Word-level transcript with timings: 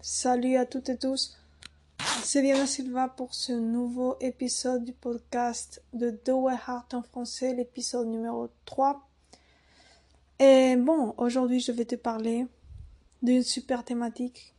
Salut 0.00 0.54
à 0.54 0.64
toutes 0.64 0.90
et 0.90 0.96
tous. 0.96 1.36
C'est 2.22 2.40
Diana 2.40 2.68
Silva 2.68 3.08
pour 3.08 3.34
ce 3.34 3.52
nouveau 3.52 4.16
épisode 4.20 4.84
du 4.84 4.92
podcast 4.92 5.82
de 5.92 6.10
The 6.10 6.28
Heart 6.28 6.94
en 6.94 7.02
français, 7.02 7.52
l'épisode 7.52 8.06
numéro 8.06 8.48
3. 8.64 9.04
Et 10.38 10.76
bon, 10.76 11.14
aujourd'hui 11.16 11.58
je 11.58 11.72
vais 11.72 11.84
te 11.84 11.96
parler 11.96 12.46
d'une 13.22 13.42
super 13.42 13.84
thématique. 13.84 14.54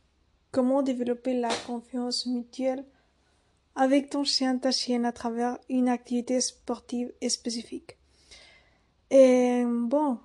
Comment 0.50 0.82
développer 0.82 1.32
la 1.32 1.48
confiance 1.66 2.26
mutuelle 2.26 2.84
avec 3.74 4.10
ton 4.10 4.24
chien, 4.24 4.58
ta 4.58 4.70
chienne 4.72 5.06
à 5.06 5.12
travers 5.12 5.56
une 5.70 5.88
activité 5.88 6.38
sportive 6.42 7.14
spécifique. 7.26 7.96
Et 9.10 9.64
bon, 9.66 10.18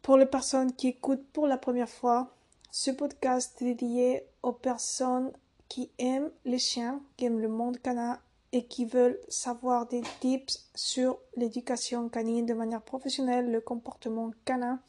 pour 0.00 0.16
les 0.16 0.26
personnes 0.26 0.72
qui 0.72 0.88
écoutent 0.88 1.26
pour 1.34 1.46
la 1.46 1.58
première 1.58 1.90
fois, 1.90 2.34
ce 2.70 2.90
podcast 2.90 3.60
est 3.62 3.74
dédié 3.74 4.24
aux 4.42 4.52
personnes 4.52 5.32
qui 5.68 5.90
aiment 5.98 6.30
les 6.44 6.58
chiens, 6.58 7.00
qui 7.16 7.26
aiment 7.26 7.40
le 7.40 7.48
monde 7.48 7.78
canin 7.78 8.18
et 8.52 8.64
qui 8.66 8.84
veulent 8.84 9.18
savoir 9.28 9.86
des 9.86 10.02
tips 10.20 10.70
sur 10.74 11.18
l'éducation 11.36 12.08
canine 12.08 12.46
de 12.46 12.54
manière 12.54 12.82
professionnelle, 12.82 13.50
le 13.50 13.60
comportement 13.60 14.30
canin 14.44 14.80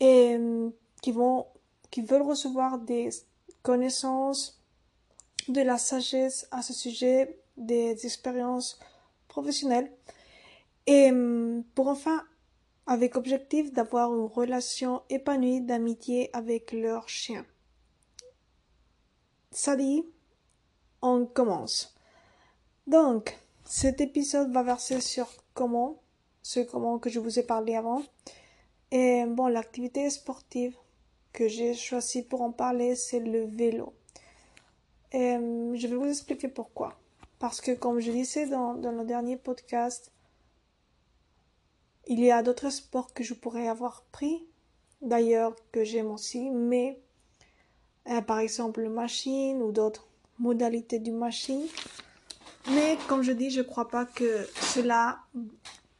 et 0.00 0.36
euh, 0.38 0.70
qui 1.02 1.12
vont 1.12 1.46
qui 1.90 2.02
veulent 2.02 2.22
recevoir 2.22 2.78
des 2.78 3.08
connaissances, 3.62 4.60
de 5.48 5.62
la 5.62 5.78
sagesse 5.78 6.46
à 6.50 6.60
ce 6.60 6.74
sujet, 6.74 7.38
des 7.56 8.04
expériences 8.04 8.78
professionnelles. 9.26 9.90
Et 10.86 11.10
euh, 11.10 11.62
pour 11.74 11.88
enfin 11.88 12.22
avec 12.88 13.16
objectif 13.16 13.70
d'avoir 13.70 14.14
une 14.14 14.24
relation 14.24 15.02
épanouie 15.10 15.60
d'amitié 15.60 16.30
avec 16.32 16.72
leur 16.72 17.06
chien. 17.06 17.44
Ça 19.50 19.76
dit, 19.76 20.06
on 21.02 21.26
commence. 21.26 21.94
Donc, 22.86 23.36
cet 23.66 24.00
épisode 24.00 24.50
va 24.52 24.62
verser 24.62 25.02
sur 25.02 25.28
comment, 25.52 26.00
ce 26.42 26.60
comment 26.60 26.98
que 26.98 27.10
je 27.10 27.20
vous 27.20 27.38
ai 27.38 27.42
parlé 27.42 27.76
avant. 27.76 28.02
Et 28.90 29.26
bon, 29.26 29.48
l'activité 29.48 30.08
sportive 30.08 30.74
que 31.34 31.46
j'ai 31.46 31.74
choisi 31.74 32.22
pour 32.22 32.40
en 32.40 32.52
parler, 32.52 32.96
c'est 32.96 33.20
le 33.20 33.44
vélo. 33.44 33.92
Et 35.12 35.36
je 35.74 35.86
vais 35.86 35.96
vous 35.96 36.08
expliquer 36.08 36.48
pourquoi. 36.48 36.98
Parce 37.38 37.60
que 37.60 37.72
comme 37.72 38.00
je 38.00 38.10
disais 38.10 38.46
dans, 38.46 38.72
dans 38.72 38.92
le 38.92 39.04
dernier 39.04 39.36
podcast, 39.36 40.10
il 42.08 42.20
y 42.20 42.30
a 42.32 42.42
d'autres 42.42 42.70
sports 42.70 43.12
que 43.12 43.22
je 43.22 43.34
pourrais 43.34 43.68
avoir 43.68 44.02
pris, 44.10 44.44
d'ailleurs 45.02 45.54
que 45.72 45.84
j'aime 45.84 46.10
aussi, 46.10 46.50
mais 46.50 47.00
euh, 48.08 48.22
par 48.22 48.38
exemple 48.38 48.80
le 48.80 48.88
machine 48.88 49.62
ou 49.62 49.72
d'autres 49.72 50.08
modalités 50.38 50.98
du 50.98 51.12
machine. 51.12 51.66
Mais 52.70 52.98
comme 53.08 53.22
je 53.22 53.32
dis, 53.32 53.50
je 53.50 53.60
ne 53.60 53.66
crois 53.66 53.88
pas 53.88 54.06
que 54.06 54.46
cela 54.60 55.20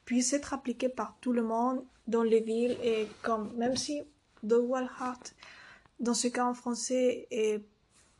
puisse 0.04 0.32
être 0.32 0.54
appliqué 0.54 0.88
par 0.88 1.16
tout 1.20 1.32
le 1.32 1.42
monde 1.42 1.84
dans 2.06 2.22
les 2.22 2.40
villes 2.40 2.78
et 2.82 3.06
comme 3.22 3.54
même 3.56 3.76
si 3.76 4.02
The 4.46 4.54
Wild 4.54 4.88
Heart, 5.00 5.34
dans 6.00 6.14
ce 6.14 6.28
cas 6.28 6.46
en 6.46 6.54
français, 6.54 7.26
est 7.30 7.62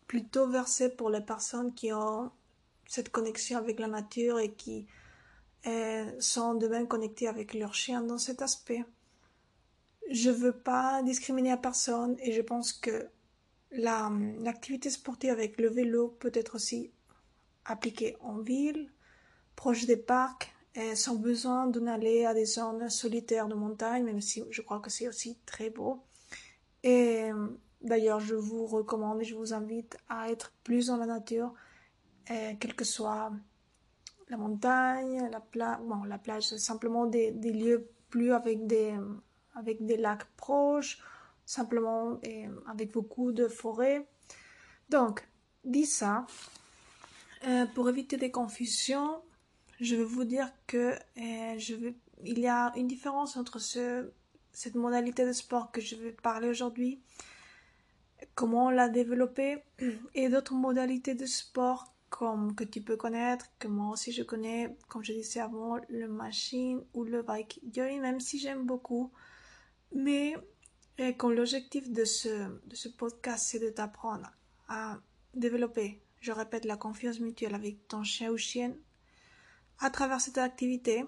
plutôt 0.07 0.47
versé 0.47 0.91
pour 0.91 1.09
les 1.09 1.21
personnes 1.21 1.73
qui 1.75 1.93
ont 1.93 2.31
cette 2.87 3.11
connexion 3.11 3.59
avec 3.59 3.79
la 3.79 3.87
nature 3.87 4.39
et 4.39 4.53
qui 4.53 4.87
sont 6.21 6.55
de 6.55 6.69
même 6.69 6.89
connectés 6.89 7.29
avec 7.29 7.55
leur 7.55 7.75
chien 7.75 8.03
dans 8.03 8.19
cet 8.19 8.43
aspect. 8.43 8.85
Je 10.11 10.31
veux 10.31 10.57
pas 10.57 11.03
discriminer 11.03 11.53
à 11.53 11.57
personne 11.57 12.17
et 12.21 12.33
je 12.33 12.41
pense 12.41 12.73
que 12.73 13.09
l'activité 13.71 14.89
sportive 14.89 15.31
avec 15.31 15.59
le 15.61 15.69
vélo 15.69 16.17
peut 16.19 16.33
être 16.33 16.55
aussi 16.55 16.91
appliquée 17.65 18.17
en 18.21 18.39
ville, 18.39 18.91
proche 19.57 19.85
des 19.85 19.99
parcs, 19.99 20.55
et 20.75 20.95
sans 20.95 21.17
besoin 21.17 21.67
d'aller 21.67 22.25
à 22.25 22.33
des 22.33 22.45
zones 22.45 22.89
solitaires 22.89 23.49
de 23.49 23.55
montagne, 23.55 24.05
même 24.05 24.21
si 24.21 24.43
je 24.51 24.63
crois 24.63 24.81
que 24.81 24.91
c'est 24.91 25.09
aussi 25.09 25.37
très 25.45 25.71
beau. 25.71 26.03
Et 26.85 27.31
d'ailleurs, 27.83 28.21
je 28.21 28.37
vous 28.37 28.65
recommande 28.67 29.21
et 29.21 29.25
je 29.25 29.35
vous 29.35 29.53
invite 29.53 29.99
à 30.09 30.31
être 30.31 30.53
plus 30.63 30.87
dans 30.87 30.97
la 30.97 31.07
nature, 31.07 31.53
quel 32.27 32.75
que 32.77 32.85
soit 32.85 33.33
la 34.29 34.37
montagne, 34.37 35.29
la 35.31 35.41
plage. 35.41 35.79
Bon, 35.83 36.05
la 36.05 36.19
plage, 36.19 36.45
simplement 36.57 37.07
des, 37.07 37.33
lieux 37.33 37.89
plus 38.11 38.33
avec 38.33 38.67
des, 38.67 38.95
avec 39.55 39.85
des 39.85 39.97
lacs 39.97 40.25
proches, 40.37 40.99
simplement 41.45 42.21
avec 42.67 42.93
beaucoup 42.93 43.33
de 43.33 43.49
forêts. 43.49 44.07
Donc, 44.91 45.27
dit 45.65 45.87
ça, 45.87 46.27
euh, 47.47 47.67
pour 47.75 47.89
éviter 47.89 48.17
des 48.17 48.31
confusions, 48.31 49.23
je 49.81 49.95
vais 49.95 50.05
vous 50.05 50.25
dire 50.25 50.51
que 50.67 50.93
euh, 51.19 51.59
je 51.59 51.75
il 52.25 52.41
y 52.41 52.49
a 52.49 52.73
une 52.77 52.89
différence 52.89 53.37
entre 53.37 53.61
ce, 53.61 54.11
cette 54.53 54.75
modalité 54.75 55.25
de 55.25 55.33
sport 55.33 55.71
que 55.71 55.81
je 55.81 55.95
vais 55.95 56.11
parler 56.11 56.49
aujourd'hui, 56.49 57.01
comment 58.35 58.71
la 58.71 58.89
développer, 58.89 59.63
et 60.15 60.29
d'autres 60.29 60.55
modalités 60.55 61.15
de 61.15 61.27
sport 61.27 61.95
comme 62.11 62.55
que 62.55 62.65
tu 62.65 62.81
peux 62.81 62.97
connaître, 62.97 63.47
que 63.59 63.69
moi 63.69 63.93
aussi 63.93 64.13
je 64.13 64.23
connais, 64.23 64.77
comme 64.89 65.05
je 65.05 65.13
disais 65.13 65.41
avant, 65.41 65.77
le 65.89 66.09
machine 66.09 66.83
ou 66.95 67.05
le 67.05 67.23
bike 67.23 67.61
jogging, 67.73 68.01
même 68.01 68.21
si 68.21 68.39
j'aime 68.39 68.65
beaucoup. 68.65 69.13
Mais 69.95 70.37
euh, 71.01 71.13
comme 71.13 71.33
l'objectif 71.33 71.91
de 71.91 72.05
ce, 72.05 72.29
de 72.67 72.75
ce 72.75 72.89
podcast, 72.89 73.47
c'est 73.49 73.59
de 73.59 73.71
t'apprendre 73.71 74.31
à 74.69 74.99
développer, 75.35 76.03
je 76.21 76.33
répète, 76.33 76.65
la 76.65 76.77
confiance 76.77 77.21
mutuelle 77.21 77.55
avec 77.55 77.87
ton 77.89 78.03
chien 78.03 78.31
ou 78.31 78.37
chienne 78.37 78.77
à 79.81 79.91
travers 79.91 80.21
cette 80.21 80.39
activité, 80.39 81.05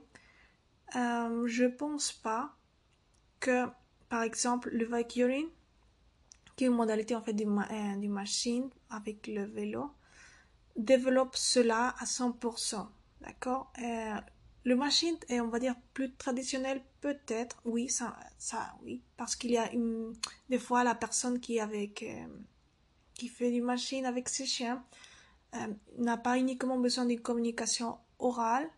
euh, 0.97 1.47
je 1.47 1.65
pense 1.65 2.13
pas 2.13 2.55
que, 3.41 3.67
par 4.09 4.23
exemple, 4.23 4.71
le 4.73 4.87
bike 4.87 5.17
jogging, 5.17 5.49
qui 6.57 6.65
est 6.65 6.67
une 6.69 6.75
modalité 6.75 7.15
en 7.15 7.23
fait 7.23 7.33
du, 7.33 7.45
euh, 7.45 7.97
du 7.97 8.09
machine 8.09 8.71
avec 8.91 9.27
le 9.27 9.45
vélo, 9.45 9.91
développe 10.85 11.37
cela 11.37 11.95
à 11.99 12.05
100%. 12.05 12.87
D'accord? 13.21 13.73
Euh, 13.83 14.15
Le 14.65 14.77
machine 14.77 15.17
est, 15.29 15.41
on 15.41 15.49
va 15.49 15.59
dire, 15.59 15.75
plus 15.95 16.13
traditionnel, 16.15 16.83
peut-être, 17.01 17.61
oui, 17.65 17.89
ça, 17.89 18.17
ça 18.39 18.75
oui, 18.83 19.03
parce 19.17 19.35
qu'il 19.37 19.53
y 19.53 19.59
a 19.59 19.71
des 20.51 20.59
fois 20.59 20.85
la 20.85 20.95
personne 20.95 21.41
qui 21.41 21.61
avec, 21.61 22.03
euh, 22.03 22.27
qui 23.15 23.29
fait 23.29 23.51
du 23.51 23.63
machine 23.63 24.05
avec 24.05 24.29
ses 24.29 24.45
chiens 24.47 24.85
euh, 25.55 25.67
n'a 25.97 26.19
pas 26.19 26.37
uniquement 26.39 26.79
besoin 26.79 27.07
d'une 27.07 27.21
communication 27.21 27.99
orale, 28.19 28.69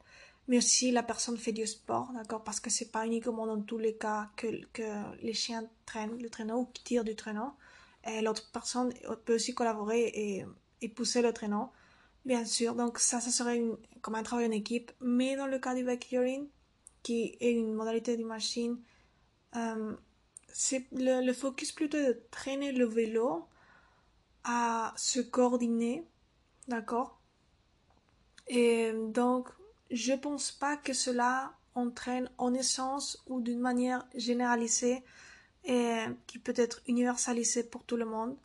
mais 0.47 0.59
aussi 0.59 0.93
la 0.93 1.03
personne 1.03 1.37
fait 1.37 1.53
du 1.53 1.67
sport, 1.67 2.13
d'accord, 2.15 2.45
parce 2.45 2.61
que 2.61 2.71
c'est 2.71 2.91
pas 2.93 3.05
uniquement 3.07 3.47
dans 3.47 3.61
tous 3.61 3.79
les 3.79 3.97
cas 3.97 4.31
que, 4.37 4.65
que 4.73 4.83
les 5.23 5.35
chiens 5.35 5.65
traînent 5.85 6.19
le 6.23 6.31
traîneau 6.31 6.61
ou 6.61 6.69
tirent 6.85 7.05
du 7.05 7.17
traîneau. 7.17 7.53
L'autre 8.23 8.51
personne 8.53 8.93
peut 9.25 9.35
aussi 9.37 9.55
collaborer 9.55 10.07
et, 10.15 10.45
et 10.81 10.89
pousser 10.89 11.23
le 11.23 11.33
traîneau. 11.33 11.71
Bien 12.25 12.45
sûr, 12.45 12.75
donc 12.75 12.99
ça, 12.99 13.21
ça 13.21 13.31
serait 13.31 13.61
comme 14.01 14.15
un 14.15 14.23
travail 14.23 14.47
en 14.47 14.53
équipe. 14.53 14.93
Mais 15.01 15.37
dans 15.37 15.47
le 15.47 15.59
cas 15.59 15.75
du 15.75 15.85
backyarding, 15.85 16.49
qui 17.03 17.37
est 17.41 17.53
une 17.53 17.75
modalité 17.75 18.17
du 18.17 18.25
machine, 18.25 18.79
c'est 20.49 20.87
le, 20.93 21.25
le, 21.25 21.33
focus 21.33 21.73
plutôt 21.73 21.99
de 21.99 22.21
traîner 22.31 22.73
le 22.73 22.87
vélo 22.87 23.47
à 24.45 24.93
se 24.97 25.21
coordonner, 25.21 26.05
d'accord? 26.69 27.19
Et 28.49 28.93
donc, 29.09 29.49
je 29.91 30.13
pense 30.13 30.53
pas 30.53 30.77
que 30.77 30.93
cela 30.93 31.55
entraîne 31.75 32.31
en 32.39 32.55
essence 32.55 33.23
ou 33.27 33.41
d'une 33.41 33.61
manière 33.61 34.07
généralisée 34.15 35.03
et 35.65 36.05
qui 36.27 36.39
peut 36.39 36.55
être 36.57 36.83
universalisée 36.87 37.65
pour 37.65 37.85
tout 37.85 37.97
le 37.97 38.05
monde 38.05 38.37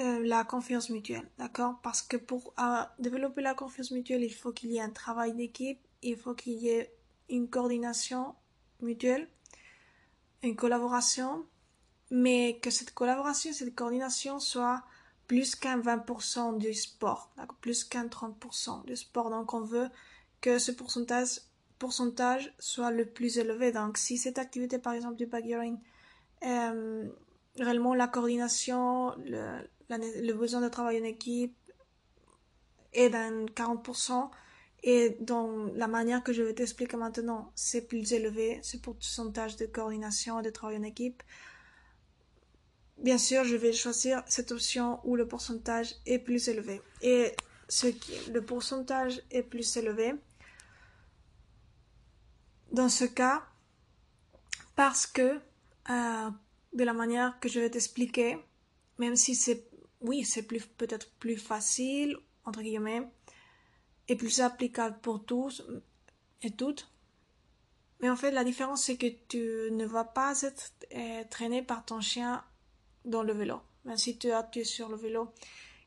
euh, 0.00 0.26
la 0.26 0.44
confiance 0.44 0.88
mutuelle, 0.88 1.28
d'accord? 1.36 1.78
Parce 1.82 2.00
que 2.00 2.16
pour 2.16 2.54
euh, 2.58 2.82
développer 2.98 3.42
la 3.42 3.54
confiance 3.54 3.90
mutuelle, 3.90 4.22
il 4.22 4.32
faut 4.32 4.50
qu'il 4.50 4.70
y 4.70 4.78
ait 4.78 4.82
un 4.82 4.90
travail 4.90 5.34
d'équipe, 5.34 5.78
il 6.02 6.16
faut 6.16 6.34
qu'il 6.34 6.54
y 6.54 6.70
ait 6.70 6.90
une 7.28 7.48
coordination 7.48 8.34
mutuelle, 8.80 9.28
une 10.42 10.56
collaboration, 10.56 11.44
mais 12.10 12.58
que 12.62 12.70
cette 12.70 12.94
collaboration, 12.94 13.52
cette 13.52 13.74
coordination 13.74 14.40
soit 14.40 14.82
plus 15.26 15.54
qu'un 15.54 15.78
20% 15.78 16.56
du 16.56 16.72
sport, 16.72 17.30
plus 17.60 17.84
qu'un 17.84 18.06
30% 18.06 18.86
du 18.86 18.96
sport. 18.96 19.28
Donc 19.28 19.52
on 19.52 19.60
veut 19.60 19.88
que 20.40 20.58
ce 20.58 20.72
pourcentage, 20.72 21.42
pourcentage 21.78 22.54
soit 22.58 22.90
le 22.90 23.04
plus 23.04 23.38
élevé. 23.38 23.70
Donc 23.70 23.98
si 23.98 24.16
cette 24.16 24.38
activité, 24.38 24.78
par 24.78 24.94
exemple 24.94 25.16
du 25.16 25.26
backyarding, 25.26 25.78
euh, 26.44 27.08
réellement 27.58 27.94
la 27.94 28.08
coordination, 28.08 29.14
le 29.98 30.32
besoin 30.32 30.60
de 30.60 30.68
travail 30.68 31.00
en 31.00 31.04
équipe 31.04 31.56
est 32.92 33.10
d'un 33.10 33.46
40%, 33.46 34.30
et 34.82 35.16
dans 35.20 35.66
la 35.74 35.88
manière 35.88 36.22
que 36.24 36.32
je 36.32 36.42
vais 36.42 36.54
t'expliquer 36.54 36.96
maintenant, 36.96 37.52
c'est 37.54 37.86
plus 37.86 38.12
élevé, 38.12 38.60
ce 38.62 38.76
pourcentage 38.78 39.56
de 39.56 39.66
coordination 39.66 40.40
et 40.40 40.42
de 40.42 40.50
travail 40.50 40.78
en 40.78 40.82
équipe. 40.82 41.22
bien 42.98 43.18
sûr, 43.18 43.44
je 43.44 43.56
vais 43.56 43.72
choisir 43.72 44.22
cette 44.26 44.52
option 44.52 45.00
où 45.04 45.16
le 45.16 45.26
pourcentage 45.26 45.94
est 46.06 46.18
plus 46.18 46.48
élevé. 46.48 46.82
Et 47.02 47.32
ce 47.68 47.86
qui, 47.86 48.30
le 48.30 48.42
pourcentage 48.44 49.22
est 49.30 49.42
plus 49.42 49.76
élevé, 49.76 50.14
dans 52.72 52.88
ce 52.88 53.04
cas, 53.04 53.42
parce 54.76 55.06
que 55.06 55.40
euh, 55.90 56.30
de 56.72 56.84
la 56.84 56.92
manière 56.92 57.38
que 57.40 57.48
je 57.48 57.60
vais 57.60 57.70
t'expliquer, 57.70 58.38
même 58.98 59.16
si 59.16 59.34
c'est, 59.34 59.69
oui, 60.00 60.24
c'est 60.24 60.42
plus, 60.42 60.64
peut-être 60.66 61.10
plus 61.18 61.36
facile, 61.36 62.16
entre 62.44 62.62
guillemets, 62.62 63.06
et 64.08 64.16
plus 64.16 64.40
applicable 64.40 64.98
pour 65.00 65.24
tous 65.24 65.62
et 66.42 66.50
toutes. 66.50 66.90
Mais 68.00 68.08
en 68.08 68.16
fait, 68.16 68.30
la 68.30 68.44
différence, 68.44 68.84
c'est 68.84 68.96
que 68.96 69.06
tu 69.28 69.72
ne 69.72 69.84
vas 69.84 70.04
pas 70.04 70.40
être 70.42 70.72
euh, 70.94 71.22
traîné 71.28 71.62
par 71.62 71.84
ton 71.84 72.00
chien 72.00 72.42
dans 73.04 73.22
le 73.22 73.34
vélo, 73.34 73.60
même 73.84 73.98
si 73.98 74.18
tu 74.18 74.28
es 74.28 74.64
sur 74.64 74.88
le 74.88 74.96
vélo. 74.96 75.32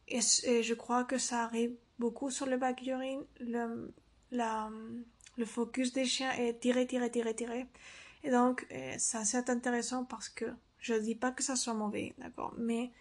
Et, 0.07 0.21
je 0.21 0.73
crois 0.73 1.05
que 1.05 1.17
ça 1.17 1.43
arrive 1.43 1.75
beaucoup 1.97 2.29
sur 2.29 2.45
le 2.45 2.57
backyarding. 2.57 3.23
Le, 3.39 3.93
la, 4.31 4.69
le 5.37 5.45
focus 5.45 5.91
des 5.93 6.05
chiens 6.05 6.31
est 6.33 6.59
tirer, 6.59 6.85
tirer, 6.85 7.09
tirer, 7.09 7.35
tirer. 7.35 7.65
Et 8.23 8.29
donc, 8.29 8.67
euh, 8.71 8.95
c'est 8.99 9.17
assez 9.17 9.37
intéressant 9.37 10.05
parce 10.05 10.29
que 10.29 10.45
je 10.77 10.93
ne 10.93 10.99
dis 10.99 11.15
pas 11.15 11.31
que 11.31 11.43
ça 11.43 11.55
soit 11.55 11.73
mauvais, 11.73 12.13
d'accord, 12.19 12.53
mais 12.57 12.91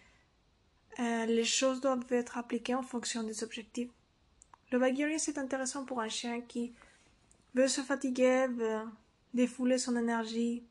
euh, 0.99 1.25
les 1.25 1.43
choses 1.43 1.81
doivent 1.81 2.05
être 2.09 2.37
appliquées 2.37 2.75
en 2.75 2.83
fonction 2.83 3.23
des 3.23 3.43
objectifs. 3.43 3.89
Le 4.71 4.79
backyarding, 4.79 5.17
c'est 5.19 5.37
intéressant 5.37 5.85
pour 5.85 6.01
un 6.01 6.09
chien 6.09 6.41
qui 6.41 6.73
veut 7.55 7.67
se 7.67 7.81
fatiguer, 7.81 8.47
veut 8.47 8.81
défouler 9.33 9.77
son 9.77 9.95
énergie, 9.95 10.63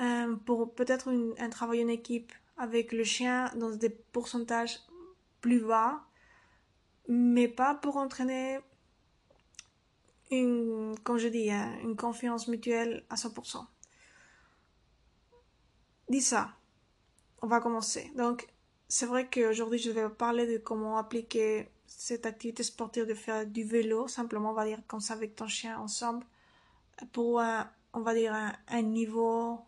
euh, 0.00 0.36
pour 0.46 0.74
peut-être 0.74 1.12
un 1.38 1.50
travail 1.50 1.84
en 1.84 1.88
équipe 1.88 2.32
avec 2.56 2.92
le 2.92 3.04
chien 3.04 3.50
dans 3.56 3.70
des 3.70 3.90
pourcentages 3.90 4.80
plus 5.40 5.60
bas, 5.60 6.02
mais 7.08 7.48
pas 7.48 7.74
pour 7.74 7.96
entraîner 7.96 8.60
une, 10.30 10.94
je 11.16 11.28
dis, 11.28 11.50
hein, 11.50 11.76
une 11.82 11.96
confiance 11.96 12.48
mutuelle 12.48 13.04
à 13.10 13.16
100%. 13.16 13.66
Dis 16.08 16.22
ça. 16.22 16.54
On 17.42 17.46
va 17.46 17.60
commencer. 17.60 18.12
Donc, 18.16 18.46
c'est 18.94 19.06
vrai 19.06 19.26
qu'aujourd'hui, 19.26 19.78
je 19.78 19.90
vais 19.90 20.06
parler 20.10 20.46
de 20.46 20.58
comment 20.58 20.98
appliquer 20.98 21.70
cette 21.86 22.26
activité 22.26 22.62
sportive 22.62 23.06
de 23.06 23.14
faire 23.14 23.46
du 23.46 23.64
vélo, 23.64 24.06
simplement, 24.06 24.50
on 24.50 24.52
va 24.52 24.66
dire 24.66 24.82
comme 24.86 25.00
ça 25.00 25.14
avec 25.14 25.34
ton 25.34 25.48
chien 25.48 25.78
ensemble, 25.78 26.26
pour 27.10 27.40
un, 27.40 27.70
on 27.94 28.00
va 28.00 28.12
dire 28.12 28.34
un 28.68 28.82
niveau 28.82 29.60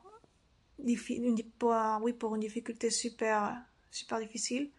pour, 1.59 1.75
oui, 2.03 2.13
pour 2.13 2.35
une 2.35 2.43
difficulté 2.43 2.91
super, 2.91 3.57
super 3.91 4.19
difficile. 4.19 4.71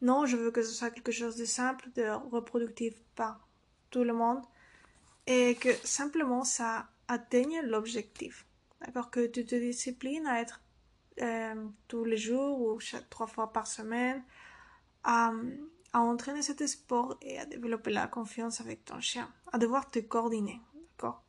Non, 0.00 0.24
je 0.24 0.38
veux 0.38 0.50
que 0.50 0.62
ce 0.62 0.72
soit 0.72 0.88
quelque 0.88 1.12
chose 1.12 1.36
de 1.36 1.44
simple, 1.44 1.90
de 1.94 2.08
reproductif 2.30 2.94
par 3.14 3.46
tout 3.90 4.04
le 4.04 4.14
monde 4.14 4.40
et 5.26 5.54
que 5.54 5.74
simplement 5.84 6.44
ça 6.44 6.88
atteigne 7.08 7.60
l'objectif. 7.60 8.46
D'accord? 8.80 9.10
Que 9.10 9.26
tu 9.26 9.44
te 9.44 9.54
disciplines 9.54 10.26
à 10.26 10.40
être 10.40 10.62
euh, 11.22 11.66
tous 11.88 12.04
les 12.04 12.16
jours 12.16 12.60
ou 12.60 12.80
chaque 12.80 13.08
trois 13.08 13.26
fois 13.26 13.52
par 13.52 13.66
semaine 13.66 14.22
à, 15.04 15.32
à 15.92 16.00
entraîner 16.00 16.42
cet 16.42 16.66
sport 16.66 17.16
et 17.22 17.38
à 17.38 17.46
développer 17.46 17.90
la 17.90 18.06
confiance 18.06 18.60
avec 18.60 18.84
ton 18.84 19.00
chien, 19.00 19.32
à 19.52 19.58
devoir 19.58 19.90
te 19.90 19.98
coordonner. 19.98 20.60
D'accord? 20.90 21.22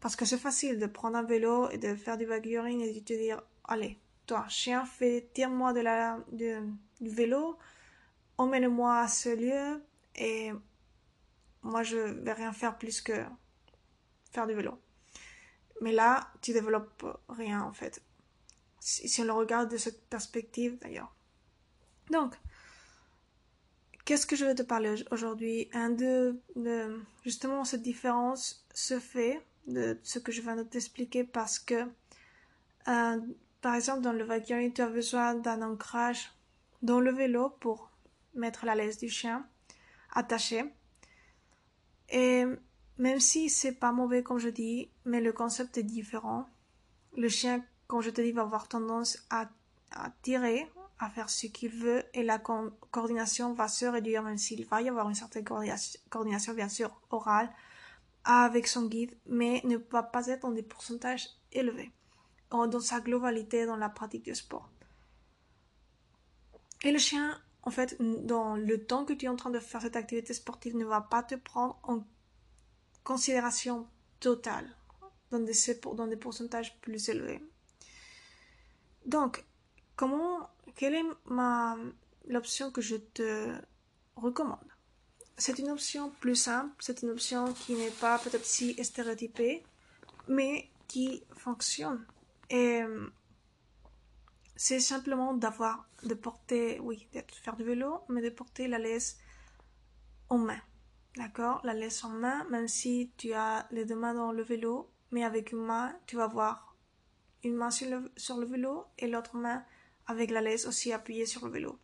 Parce 0.00 0.16
que 0.16 0.24
c'est 0.24 0.38
facile 0.38 0.78
de 0.78 0.86
prendre 0.86 1.16
un 1.18 1.22
vélo 1.22 1.68
et 1.70 1.78
de 1.78 1.94
faire 1.94 2.16
du 2.16 2.26
backyarding 2.26 2.80
et 2.80 2.94
de 2.94 3.00
te 3.00 3.12
dire, 3.12 3.42
allez, 3.64 3.98
toi, 4.26 4.46
chien, 4.48 4.84
fais, 4.84 5.28
tire-moi 5.34 5.72
de 5.72 5.80
la, 5.80 6.18
du 6.30 6.54
vélo, 7.00 7.58
emmène-moi 8.38 9.00
à 9.00 9.08
ce 9.08 9.28
lieu 9.28 9.82
et 10.14 10.52
moi, 11.62 11.82
je 11.82 11.98
vais 11.98 12.32
rien 12.32 12.52
faire 12.52 12.78
plus 12.78 13.02
que 13.02 13.24
faire 14.30 14.46
du 14.46 14.54
vélo. 14.54 14.80
Mais 15.82 15.92
là, 15.92 16.30
tu 16.40 16.52
développes 16.52 17.04
rien, 17.28 17.62
en 17.62 17.72
fait. 17.72 18.02
Si, 18.80 19.20
on 19.20 19.24
le 19.24 19.32
regarde 19.32 19.70
de 19.70 19.76
cette 19.76 20.08
perspective, 20.08 20.78
d'ailleurs. 20.80 21.14
Donc, 22.10 22.34
qu'est-ce 24.04 24.26
que 24.26 24.36
je 24.36 24.44
vais 24.44 24.54
te 24.54 24.62
parler 24.62 25.04
aujourd'hui? 25.10 25.68
Un 25.72 25.90
de, 25.90 26.40
de, 26.56 27.00
justement, 27.24 27.64
cette 27.64 27.82
différence 27.82 28.66
se 28.72 28.98
fait 28.98 29.40
de 29.66 29.98
ce 30.02 30.18
que 30.18 30.32
je 30.32 30.40
viens 30.40 30.56
de 30.56 30.62
t'expliquer 30.62 31.24
parce 31.24 31.58
que, 31.58 31.86
euh, 32.88 33.20
par 33.60 33.74
exemple, 33.74 34.00
dans 34.00 34.12
le 34.12 34.24
vacuum, 34.24 34.72
tu 34.72 34.80
as 34.80 34.88
besoin 34.88 35.34
d'un 35.34 35.62
ancrage 35.62 36.32
dans 36.82 37.00
le 37.00 37.12
vélo 37.12 37.50
pour 37.60 37.90
mettre 38.34 38.64
la 38.64 38.74
laisse 38.74 38.98
du 38.98 39.08
chien 39.08 39.46
attachée. 40.12 40.64
Et 42.08 42.44
même 42.98 43.20
si 43.20 43.48
c'est 43.48 43.72
pas 43.72 43.92
mauvais 43.92 44.22
comme 44.22 44.38
je 44.38 44.48
dis, 44.48 44.90
mais 45.04 45.20
le 45.20 45.32
concept 45.32 45.78
est 45.78 45.82
différent. 45.82 46.48
Le 47.16 47.28
chien, 47.28 47.64
comme 47.90 48.02
je 48.02 48.10
te 48.10 48.20
dis, 48.20 48.30
va 48.30 48.42
avoir 48.42 48.68
tendance 48.68 49.18
à, 49.30 49.50
tirer, 50.22 50.70
à 51.00 51.10
faire 51.10 51.28
ce 51.28 51.48
qu'il 51.48 51.72
veut 51.72 52.04
et 52.14 52.22
la 52.22 52.38
coordination 52.38 53.52
va 53.52 53.66
se 53.66 53.84
réduire 53.84 54.22
même 54.22 54.38
s'il 54.38 54.64
va 54.64 54.80
y 54.80 54.88
avoir 54.88 55.08
une 55.08 55.16
certaine 55.16 55.42
coordination 55.44 56.54
bien 56.54 56.68
sûr 56.68 57.00
orale 57.10 57.50
avec 58.22 58.68
son 58.68 58.86
guide, 58.86 59.18
mais 59.26 59.60
ne 59.64 59.76
va 59.76 60.04
pas 60.04 60.28
être 60.28 60.42
dans 60.42 60.52
des 60.52 60.62
pourcentages 60.62 61.30
élevés, 61.50 61.90
dans 62.52 62.78
sa 62.78 63.00
globalité 63.00 63.66
dans 63.66 63.74
la 63.74 63.88
pratique 63.88 64.22
du 64.22 64.36
sport. 64.36 64.70
Et 66.82 66.92
le 66.92 66.98
chien, 66.98 67.40
en 67.64 67.72
fait, 67.72 68.00
dans 68.24 68.54
le 68.54 68.86
temps 68.86 69.04
que 69.04 69.14
tu 69.14 69.24
es 69.24 69.28
en 69.28 69.34
train 69.34 69.50
de 69.50 69.58
faire 69.58 69.82
cette 69.82 69.96
activité 69.96 70.32
sportive, 70.32 70.76
ne 70.76 70.84
va 70.84 71.00
pas 71.00 71.24
te 71.24 71.34
prendre 71.34 71.80
en 71.82 72.04
considération 73.02 73.88
totale 74.20 74.76
dans 75.32 75.40
des 76.06 76.16
pourcentages 76.16 76.78
plus 76.82 77.08
élevés. 77.08 77.42
Donc, 79.06 79.44
comment, 79.96 80.48
quelle 80.76 80.94
est 80.94 81.04
ma, 81.26 81.76
l'option 82.26 82.70
que 82.70 82.80
je 82.80 82.96
te 82.96 83.54
recommande? 84.16 84.58
c'est 85.40 85.58
une 85.58 85.70
option 85.70 86.10
plus 86.20 86.36
simple, 86.36 86.74
c'est 86.80 87.02
une 87.02 87.10
option 87.10 87.52
qui 87.54 87.74
n'est 87.74 87.90
pas 87.90 88.18
peut-être 88.18 88.44
si 88.44 88.82
stéréotypée, 88.84 89.64
mais 90.28 90.68
qui 90.86 91.24
fonctionne. 91.34 92.04
Et 92.50 92.82
c'est 94.54 94.80
simplement 94.80 95.32
d'avoir, 95.34 95.88
de 96.02 96.14
porter, 96.14 96.78
oui, 96.80 97.08
de 97.14 97.22
faire 97.42 97.56
du 97.56 97.64
vélo, 97.64 98.00
mais 98.08 98.20
de 98.20 98.28
porter 98.28 98.68
la 98.68 98.78
laisse 98.78 99.18
en 100.28 100.38
main. 100.38 100.60
D'accord? 101.16 101.60
La 101.64 101.74
laisse 101.74 102.04
en 102.04 102.10
main, 102.10 102.44
même 102.50 102.68
si 102.68 103.10
tu 103.16 103.32
as 103.32 103.66
les 103.70 103.84
deux 103.84 103.96
mains 103.96 104.14
dans 104.14 104.32
le 104.32 104.42
vélo, 104.42 104.90
mais 105.10 105.24
avec 105.24 105.52
une 105.52 105.64
main, 105.64 105.96
tu 106.06 106.16
vas 106.16 106.26
voir 106.26 106.69
une 107.44 107.54
main 107.54 107.70
sur 107.70 107.88
le, 107.88 108.10
sur 108.16 108.36
le 108.38 108.46
vélo 108.46 108.84
et 108.98 109.06
l'autre 109.06 109.36
main 109.36 109.64
avec 110.06 110.30
la 110.30 110.40
laisse 110.40 110.66
aussi 110.66 110.92
appuyée 110.92 111.26
sur 111.26 111.46
le 111.46 111.52
vélo. 111.52 111.78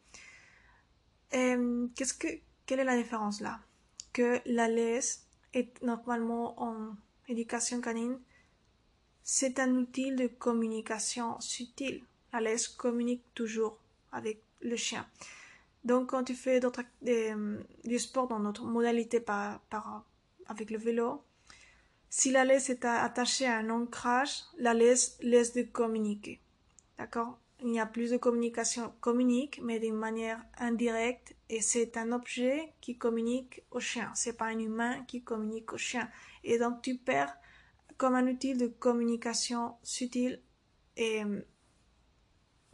Euh, 1.35 1.87
qu'est-ce 1.95 2.15
que, 2.15 2.29
quelle 2.67 2.81
est 2.81 2.85
la 2.85 2.97
différence 2.97 3.41
là? 3.41 3.61
Que 4.13 4.41
la 4.47 4.69
laisse 4.69 5.27
est 5.53 5.83
normalement 5.83 6.61
en 6.63 6.95
éducation 7.29 7.81
canine, 7.81 8.19
c'est 9.23 9.59
un 9.59 9.75
outil 9.75 10.13
de 10.15 10.29
communication 10.29 11.41
subtil. 11.41 12.03
La 12.33 12.41
laisse 12.41 12.69
communique 12.69 13.25
toujours 13.35 13.79
avec 14.13 14.43
le 14.61 14.77
chien. 14.77 15.07
Donc 15.85 16.11
quand 16.11 16.25
tu 16.25 16.35
fais 16.35 16.61
d'autres 16.61 16.83
du 17.03 17.99
sport 17.99 18.29
dans 18.29 18.41
notre 18.41 18.65
modalité 18.65 19.21
par, 19.21 19.61
par, 19.71 20.05
avec 20.47 20.71
le 20.71 20.79
vélo, 20.79 21.23
si 22.09 22.31
la 22.31 22.45
laisse 22.45 22.71
est 22.71 22.85
attachée 22.85 23.47
à 23.47 23.59
un 23.59 23.71
ancrage, 23.71 24.43
la 24.59 24.75
laisse 24.75 25.19
laisse 25.21 25.53
de 25.53 25.63
communiquer. 25.63 26.41
D'accord? 26.99 27.39
Il 27.63 27.73
y 27.73 27.81
a 27.81 27.87
plus 27.87 28.11
de 28.11 28.17
communication 28.17 28.93
communique, 29.01 29.61
mais 29.63 29.79
d'une 29.79 29.97
manière 29.97 30.45
indirecte, 30.59 31.35
et 31.49 31.63
c'est 31.63 31.97
un 31.97 32.13
objet 32.13 32.73
qui 32.81 32.99
communique 32.99 33.63
au 33.71 33.81
chien. 33.81 34.11
C'est 34.15 34.37
pas 34.37 34.47
un 34.47 34.59
humain 34.59 35.05
qui 35.05 35.23
communique 35.23 35.73
au 35.73 35.79
chien. 35.79 36.09
Et 36.45 36.59
donc 36.59 36.83
tu 36.83 36.97
perds 36.97 37.35
comme 37.97 38.15
un 38.15 38.27
outil 38.27 38.55
de 38.55 38.67
communication 38.67 39.75
subtil 39.83 40.41
et 40.97 41.23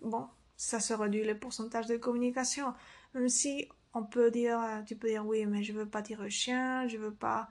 bon, 0.02 0.28
ça 0.56 0.80
se 0.80 0.94
réduit 0.94 1.24
le 1.24 1.38
pourcentage 1.38 1.86
de 1.86 1.96
communication. 1.96 2.74
Même 3.14 3.28
si 3.28 3.68
on 3.94 4.04
peut 4.04 4.30
dire, 4.30 4.82
tu 4.86 4.96
peux 4.96 5.08
dire 5.08 5.26
oui, 5.26 5.46
mais 5.46 5.62
je 5.62 5.72
veux 5.72 5.88
pas 5.88 6.02
dire 6.02 6.20
au 6.20 6.28
chien, 6.28 6.88
je 6.88 6.96
veux 6.96 7.14
pas, 7.14 7.48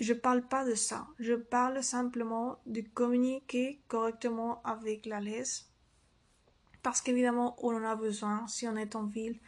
je 0.00 0.12
parle 0.12 0.42
pas 0.42 0.64
de 0.64 0.74
ça. 0.74 1.06
Je 1.18 1.34
parle 1.34 1.82
simplement 1.82 2.58
de 2.66 2.80
communiquer 2.80 3.80
correctement 3.88 4.62
avec 4.64 5.06
la 5.06 5.20
laisse. 5.20 5.70
Parce 6.82 7.00
qu'évidemment 7.00 7.56
on 7.64 7.74
en 7.74 7.84
a 7.84 7.96
besoin 7.96 8.46
si 8.48 8.68
on 8.68 8.76
est 8.76 8.96
en 8.96 9.04
ville, 9.04 9.38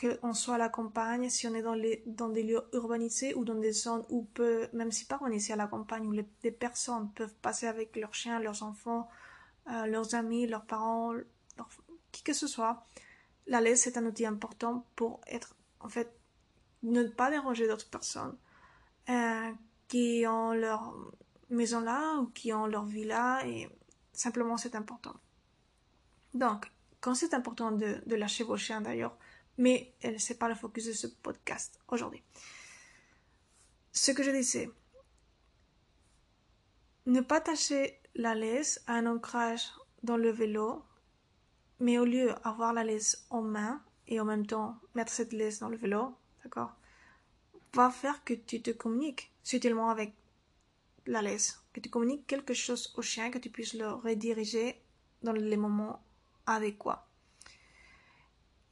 qu'on 0.00 0.34
soit 0.34 0.54
à 0.54 0.58
la 0.58 0.68
campagne, 0.68 1.28
si 1.30 1.46
on 1.46 1.54
est 1.54 1.62
dans, 1.62 1.74
les, 1.74 2.02
dans 2.06 2.28
des 2.28 2.42
lieux 2.42 2.62
urbanisés 2.72 3.34
ou 3.34 3.44
dans 3.44 3.54
des 3.54 3.72
zones 3.72 4.04
où 4.08 4.22
peut, 4.22 4.68
même 4.72 4.92
si 4.92 5.04
pas 5.04 5.18
on 5.22 5.26
est 5.26 5.36
ici 5.36 5.52
à 5.52 5.56
la 5.56 5.66
campagne, 5.66 6.06
où 6.06 6.12
les, 6.12 6.26
des 6.42 6.52
personnes 6.52 7.10
peuvent 7.12 7.34
passer 7.42 7.66
avec 7.66 7.96
leurs 7.96 8.14
chiens, 8.14 8.40
leurs 8.40 8.62
enfants, 8.62 9.08
euh, 9.70 9.86
leurs 9.86 10.14
amis, 10.14 10.46
leurs 10.46 10.64
parents, 10.64 11.14
qui 12.12 12.22
que 12.22 12.32
ce 12.32 12.46
soit, 12.46 12.84
la 13.46 13.60
laisse 13.60 13.86
est 13.86 13.96
un 13.96 14.06
outil 14.06 14.26
important 14.26 14.86
pour 14.96 15.20
être, 15.26 15.54
en 15.80 15.88
fait, 15.88 16.12
ne 16.82 17.02
pas 17.04 17.30
déranger 17.30 17.66
d'autres 17.66 17.90
personnes 17.90 18.36
euh, 19.08 19.52
qui 19.88 20.24
ont 20.26 20.52
leur 20.52 20.94
maison 21.48 21.80
là 21.80 22.18
ou 22.20 22.26
qui 22.26 22.52
ont 22.52 22.66
leur 22.66 22.84
vie 22.84 23.04
là 23.04 23.42
et 23.46 23.68
simplement 24.12 24.56
c'est 24.56 24.74
important. 24.74 25.16
Donc, 26.34 26.70
quand 27.00 27.14
c'est 27.14 27.34
important 27.34 27.72
de, 27.72 28.02
de 28.06 28.14
lâcher 28.14 28.44
vos 28.44 28.56
chiens 28.56 28.80
d'ailleurs, 28.80 29.16
mais 29.58 29.92
c'est 30.18 30.38
pas 30.38 30.48
le 30.48 30.54
focus 30.54 30.86
de 30.86 30.92
ce 30.92 31.06
podcast 31.06 31.78
aujourd'hui. 31.88 32.22
Ce 33.92 34.12
que 34.12 34.22
je 34.22 34.30
disais, 34.30 34.70
ne 37.06 37.20
pas 37.20 37.38
attacher 37.38 38.00
la 38.14 38.34
laisse 38.34 38.82
à 38.86 38.94
un 38.94 39.06
ancrage 39.06 39.68
dans 40.02 40.16
le 40.16 40.30
vélo, 40.30 40.84
mais 41.78 41.98
au 41.98 42.04
lieu 42.04 42.34
d'avoir 42.44 42.72
la 42.72 42.84
laisse 42.84 43.26
en 43.30 43.42
main 43.42 43.82
et 44.06 44.20
en 44.20 44.24
même 44.24 44.46
temps 44.46 44.78
mettre 44.94 45.12
cette 45.12 45.32
laisse 45.32 45.58
dans 45.58 45.68
le 45.68 45.76
vélo, 45.76 46.14
d'accord, 46.42 46.74
va 47.74 47.90
faire 47.90 48.24
que 48.24 48.34
tu 48.34 48.62
te 48.62 48.70
communiques 48.70 49.32
subtilement 49.42 49.90
avec 49.90 50.14
la 51.06 51.22
laisse, 51.22 51.62
que 51.72 51.80
tu 51.80 51.90
communiques 51.90 52.26
quelque 52.26 52.54
chose 52.54 52.92
au 52.96 53.02
chien, 53.02 53.30
que 53.30 53.38
tu 53.38 53.50
puisses 53.50 53.74
le 53.74 53.88
rediriger 53.88 54.80
dans 55.22 55.32
les 55.32 55.56
moments 55.56 56.02
adéquats. 56.46 57.06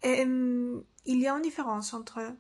Et, 0.02 0.23
hum, 0.23 0.85
il 1.05 1.21
y 1.21 1.26
a 1.26 1.33
une 1.33 1.43
différence 1.43 1.95
entre 1.95 2.35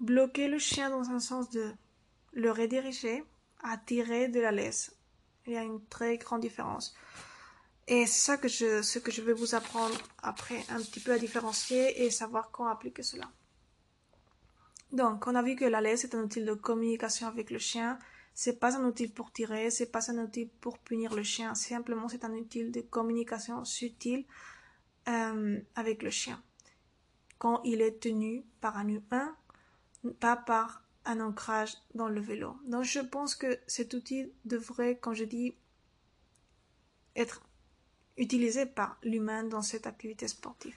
bloquer 0.00 0.48
le 0.48 0.58
chien 0.58 0.90
dans 0.90 1.10
un 1.10 1.20
sens 1.20 1.50
de 1.50 1.72
le 2.32 2.50
rediriger 2.50 3.24
à 3.62 3.76
tirer 3.76 4.28
de 4.28 4.40
la 4.40 4.52
laisse. 4.52 4.96
Il 5.46 5.52
y 5.52 5.56
a 5.56 5.62
une 5.62 5.84
très 5.86 6.18
grande 6.18 6.42
différence. 6.42 6.94
Et 7.86 8.06
ça 8.06 8.36
que 8.36 8.48
je, 8.48 8.82
ce 8.82 8.98
que 8.98 9.10
je 9.10 9.22
vais 9.22 9.32
vous 9.32 9.54
apprendre 9.54 9.96
après 10.22 10.62
un 10.68 10.78
petit 10.78 11.00
peu 11.00 11.12
à 11.12 11.18
différencier 11.18 12.04
et 12.04 12.10
savoir 12.10 12.50
comment 12.50 12.68
appliquer 12.68 13.02
cela. 13.02 13.30
Donc, 14.92 15.26
on 15.26 15.34
a 15.34 15.42
vu 15.42 15.54
que 15.54 15.64
la 15.64 15.80
laisse 15.80 16.04
est 16.04 16.14
un 16.14 16.22
outil 16.22 16.42
de 16.42 16.54
communication 16.54 17.26
avec 17.26 17.50
le 17.50 17.58
chien. 17.58 17.98
C'est 18.34 18.58
pas 18.58 18.76
un 18.76 18.84
outil 18.84 19.08
pour 19.08 19.32
tirer, 19.32 19.70
c'est 19.70 19.90
pas 19.90 20.10
un 20.10 20.18
outil 20.18 20.46
pour 20.60 20.78
punir 20.78 21.14
le 21.14 21.22
chien. 21.22 21.54
Simplement, 21.54 22.08
c'est 22.08 22.24
un 22.24 22.32
outil 22.32 22.70
de 22.70 22.80
communication 22.80 23.64
subtil 23.64 24.24
euh, 25.08 25.60
avec 25.74 26.02
le 26.02 26.10
chien. 26.10 26.42
Quand 27.38 27.60
il 27.64 27.82
est 27.82 28.00
tenu 28.00 28.44
par 28.60 28.76
un 28.76 28.88
humain, 28.88 29.36
pas 30.20 30.36
par 30.36 30.84
un 31.04 31.20
ancrage 31.20 31.74
dans 31.94 32.08
le 32.08 32.20
vélo. 32.20 32.56
Donc 32.66 32.84
je 32.84 33.00
pense 33.00 33.34
que 33.34 33.58
cet 33.66 33.94
outil 33.94 34.30
devrait, 34.44 34.98
quand 34.98 35.14
je 35.14 35.24
dis, 35.24 35.56
être 37.16 37.42
utilisé 38.16 38.66
par 38.66 38.98
l'humain 39.02 39.44
dans 39.44 39.62
cette 39.62 39.86
activité 39.86 40.28
sportive. 40.28 40.76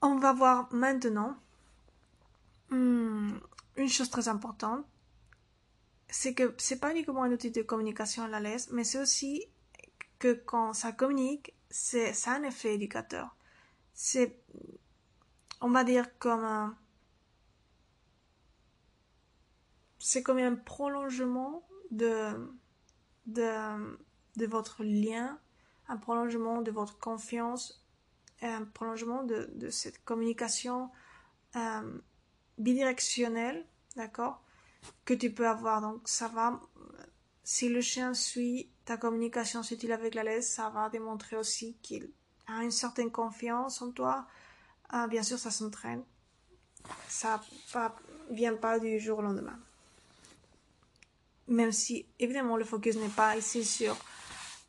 On 0.00 0.18
va 0.18 0.32
voir 0.32 0.72
maintenant 0.72 1.36
hmm, 2.74 3.40
une 3.76 3.88
chose 3.88 4.10
très 4.10 4.28
importante, 4.28 4.84
c'est 6.08 6.34
que 6.34 6.54
c'est 6.58 6.78
pas 6.78 6.92
uniquement 6.92 7.22
un 7.24 7.32
outil 7.32 7.50
de 7.50 7.62
communication 7.62 8.22
à 8.22 8.28
la 8.28 8.40
laisse, 8.40 8.70
mais 8.70 8.84
c'est 8.84 9.00
aussi 9.00 9.44
que 10.18 10.32
quand 10.32 10.72
ça 10.72 10.92
communique, 10.92 11.54
c'est 11.70 12.12
ça 12.12 12.32
un 12.32 12.42
effet 12.44 12.74
éducateur. 12.74 13.36
C'est, 13.94 14.38
on 15.60 15.70
va 15.70 15.84
dire 15.84 16.18
comme 16.18 16.44
un, 16.44 16.76
c'est 19.98 20.22
comme 20.22 20.38
un 20.38 20.54
prolongement 20.54 21.66
de, 21.90 22.54
de, 23.26 23.98
de 24.36 24.46
votre 24.46 24.84
lien, 24.84 25.38
un 25.88 25.96
prolongement 25.96 26.62
de 26.62 26.70
votre 26.70 26.98
confiance, 26.98 27.84
un 28.42 28.64
prolongement 28.64 29.24
de, 29.24 29.50
de 29.54 29.70
cette 29.70 30.04
communication 30.04 30.90
euh, 31.56 31.98
bidirectionnelle, 32.58 33.64
d'accord, 33.96 34.42
que 35.04 35.14
tu 35.14 35.30
peux 35.32 35.48
avoir. 35.48 35.80
Donc 35.80 36.08
ça 36.08 36.28
va, 36.28 36.60
si 37.42 37.68
le 37.68 37.80
chien 37.80 38.14
suit 38.14 38.68
ta 38.84 38.96
communication 38.96 39.62
subtile 39.62 39.92
avec 39.92 40.14
la 40.14 40.24
laisse, 40.24 40.52
ça 40.52 40.70
va 40.70 40.88
démontrer 40.90 41.36
aussi 41.36 41.76
qu'il 41.82 42.10
a 42.46 42.62
une 42.62 42.70
certaine 42.70 43.10
confiance 43.10 43.80
en 43.82 43.90
toi. 43.90 44.26
Ah, 44.90 45.06
bien 45.08 45.22
sûr, 45.22 45.38
ça 45.38 45.50
s'entraîne. 45.50 46.02
Ça 47.08 47.40
ne 47.74 48.34
vient 48.34 48.54
pas 48.54 48.78
du 48.78 48.98
jour 48.98 49.18
au 49.18 49.22
lendemain 49.22 49.58
même 51.48 51.72
si 51.72 52.06
évidemment 52.18 52.56
le 52.56 52.64
focus 52.64 52.96
n'est 52.96 53.08
pas 53.08 53.36
ici 53.36 53.64
sur 53.64 53.96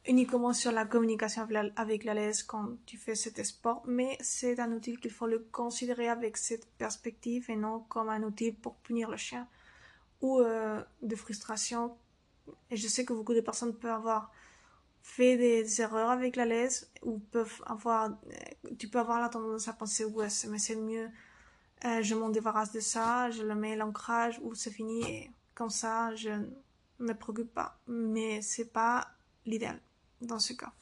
uniquement 0.08 0.54
sur 0.54 0.72
la 0.72 0.86
communication 0.86 1.48
avec 1.76 2.04
la 2.04 2.14
laisse 2.14 2.44
quand 2.44 2.78
tu 2.86 2.98
fais 2.98 3.16
cet 3.16 3.44
sport, 3.44 3.84
mais 3.86 4.18
c'est 4.22 4.60
un 4.60 4.72
outil 4.72 4.98
qu'il 4.98 5.12
faut 5.12 5.28
le 5.28 5.40
considérer 5.52 6.10
avec 6.10 6.38
cette 6.38 6.68
perspective 6.78 7.50
et 7.50 7.56
non 7.56 7.80
comme 7.90 8.10
un 8.10 8.24
outil 8.24 8.52
pour 8.52 8.76
punir 8.76 9.10
le 9.10 9.18
chien 9.18 9.48
ou 10.22 10.40
euh, 10.40 10.82
de 11.02 11.16
frustration. 11.16 11.98
Et 12.70 12.78
je 12.78 12.88
sais 12.88 13.06
que 13.06 13.14
beaucoup 13.14 13.34
de 13.34 13.42
personnes 13.42 13.76
peuvent 13.76 13.92
avoir 13.92 14.32
fait 15.02 15.38
des 15.38 15.82
erreurs 15.82 16.10
avec 16.10 16.36
la 16.36 16.46
laisse 16.46 16.92
ou 17.04 17.20
peuvent 17.20 17.62
avoir, 17.66 18.10
euh, 18.10 18.74
tu 18.78 18.88
peux 18.88 19.00
avoir 19.00 19.20
la 19.20 19.30
tendance 19.30 19.68
à 19.68 19.74
penser 19.74 20.06
ouais, 20.06 20.28
mais 20.50 20.60
c'est 20.60 20.76
mieux, 20.76 21.10
euh, 21.86 22.02
je 22.02 22.16
m'en 22.16 22.30
débarrasse 22.30 22.72
de 22.72 22.80
ça, 22.80 23.30
je 23.32 23.44
le 23.44 23.56
mets 23.56 23.76
l'ancrage 23.76 24.40
ou 24.44 24.56
c'est 24.56 24.72
fini 24.72 25.02
et 25.04 25.32
comme 25.56 25.70
ça 25.70 26.14
je 26.16 26.30
me 27.00 27.14
préoccupe 27.14 27.54
pas. 27.54 27.80
Mais 27.88 28.42
c'est 28.42 28.72
pas 28.72 29.08
l'idéal 29.46 29.80
dans 30.26 30.40
ce 30.40 30.54
cas. 30.54 30.74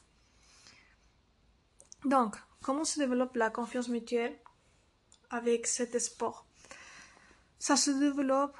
Donc, 2.04 2.36
comment 2.62 2.84
se 2.84 2.98
développe 2.98 3.36
la 3.36 3.50
confiance 3.50 3.88
mutuelle 3.88 4.38
avec 5.30 5.66
cet 5.66 5.98
sport? 5.98 6.46
Ça 7.58 7.76
se 7.76 7.90
développe 7.90 8.58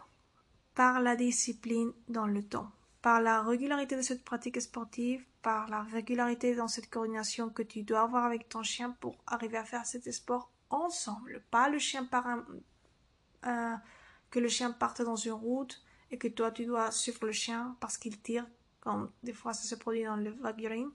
par 0.74 1.00
la 1.00 1.14
discipline 1.14 1.92
dans 2.08 2.26
le 2.26 2.42
temps, 2.42 2.70
par 3.02 3.20
la 3.20 3.42
régularité 3.42 3.96
de 3.96 4.02
cette 4.02 4.24
pratique 4.24 4.60
sportive, 4.60 5.24
par 5.42 5.68
la 5.68 5.82
régularité 5.82 6.54
dans 6.54 6.68
cette 6.68 6.88
coordination 6.88 7.50
que 7.50 7.62
tu 7.62 7.82
dois 7.82 8.00
avoir 8.00 8.24
avec 8.24 8.48
ton 8.48 8.62
chien 8.62 8.96
pour 9.00 9.16
arriver 9.26 9.58
à 9.58 9.64
faire 9.64 9.84
cet 9.84 10.10
sport 10.10 10.50
ensemble, 10.70 11.44
pas 11.50 11.68
le 11.68 11.78
chien 11.78 12.04
par 12.04 12.26
un, 12.26 13.82
que 14.30 14.38
le 14.38 14.48
chien 14.48 14.72
parte 14.72 15.02
dans 15.02 15.16
une 15.16 15.32
route 15.32 15.84
et 16.10 16.18
que 16.18 16.28
toi 16.28 16.50
tu 16.50 16.64
dois 16.64 16.90
suivre 16.90 17.26
le 17.26 17.32
chien 17.32 17.76
parce 17.78 17.98
qu'il 17.98 18.20
tire, 18.20 18.46
comme 18.84 19.10
des 19.22 19.32
fois 19.32 19.52
ça 19.52 19.64
se 19.64 19.74
produit 19.74 20.04
dans 20.04 20.16
le 20.16 20.30
wagering. 20.30 20.90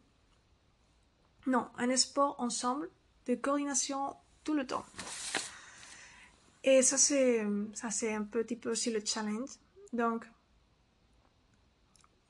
Non, 1.48 1.68
un 1.78 1.96
sport 1.98 2.36
ensemble 2.40 2.90
de 3.26 3.36
coordination 3.36 4.16
tout 4.44 4.54
le 4.54 4.66
temps. 4.66 4.86
Et 6.64 6.82
ça 6.82 6.98
c'est 6.98 7.46
ça 7.74 7.90
c'est 7.90 8.14
un 8.14 8.24
petit 8.24 8.56
peu 8.56 8.72
aussi 8.72 8.92
le 8.92 9.04
challenge. 9.04 9.50
Donc 9.92 10.26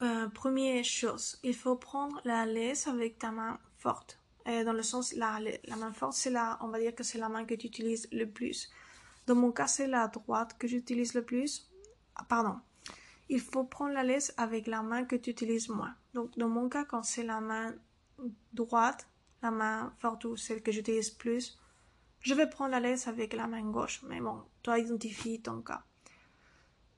euh, 0.01 0.29
première 0.29 0.85
chose, 0.85 1.37
il 1.43 1.53
faut 1.55 1.75
prendre 1.75 2.21
la 2.23 2.45
laisse 2.45 2.87
avec 2.87 3.19
ta 3.19 3.31
main 3.31 3.59
forte. 3.77 4.17
Et 4.45 4.63
dans 4.63 4.73
le 4.73 4.81
sens, 4.81 5.13
la, 5.13 5.39
la 5.65 5.75
main 5.75 5.91
forte, 5.91 6.13
c'est 6.13 6.29
la, 6.29 6.57
on 6.61 6.69
va 6.69 6.79
dire 6.79 6.95
que 6.95 7.03
c'est 7.03 7.17
la 7.17 7.27
main 7.27 7.43
que 7.43 7.53
tu 7.53 7.67
utilises 7.67 8.07
le 8.11 8.25
plus. 8.25 8.71
Dans 9.27 9.35
mon 9.35 9.51
cas, 9.51 9.67
c'est 9.67 9.87
la 9.87 10.07
droite 10.07 10.57
que 10.57 10.67
j'utilise 10.67 11.13
le 11.13 11.23
plus. 11.23 11.69
Ah, 12.15 12.23
pardon, 12.23 12.59
il 13.29 13.39
faut 13.39 13.63
prendre 13.63 13.93
la 13.93 14.03
laisse 14.03 14.33
avec 14.38 14.67
la 14.67 14.81
main 14.81 15.05
que 15.05 15.15
tu 15.15 15.29
utilises 15.29 15.69
moins. 15.69 15.95
Donc, 16.13 16.38
dans 16.38 16.50
mon 16.50 16.67
cas, 16.67 16.83
quand 16.83 17.03
c'est 17.03 17.24
la 17.24 17.39
main 17.39 17.74
droite, 18.53 19.07
la 19.41 19.51
main 19.51 19.93
forte 20.00 20.25
ou 20.25 20.36
celle 20.36 20.62
que 20.62 20.71
j'utilise 20.71 21.12
plus, 21.12 21.59
je 22.21 22.33
vais 22.33 22.50
prendre 22.50 22.71
la 22.71 22.79
laisse 22.79 23.07
avec 23.07 23.33
la 23.33 23.48
main 23.48 23.63
gauche. 23.63 24.01
Mais 24.07 24.19
bon, 24.19 24.41
toi, 24.63 24.79
identifie 24.79 25.41
ton 25.41 25.62
cas. 25.62 25.83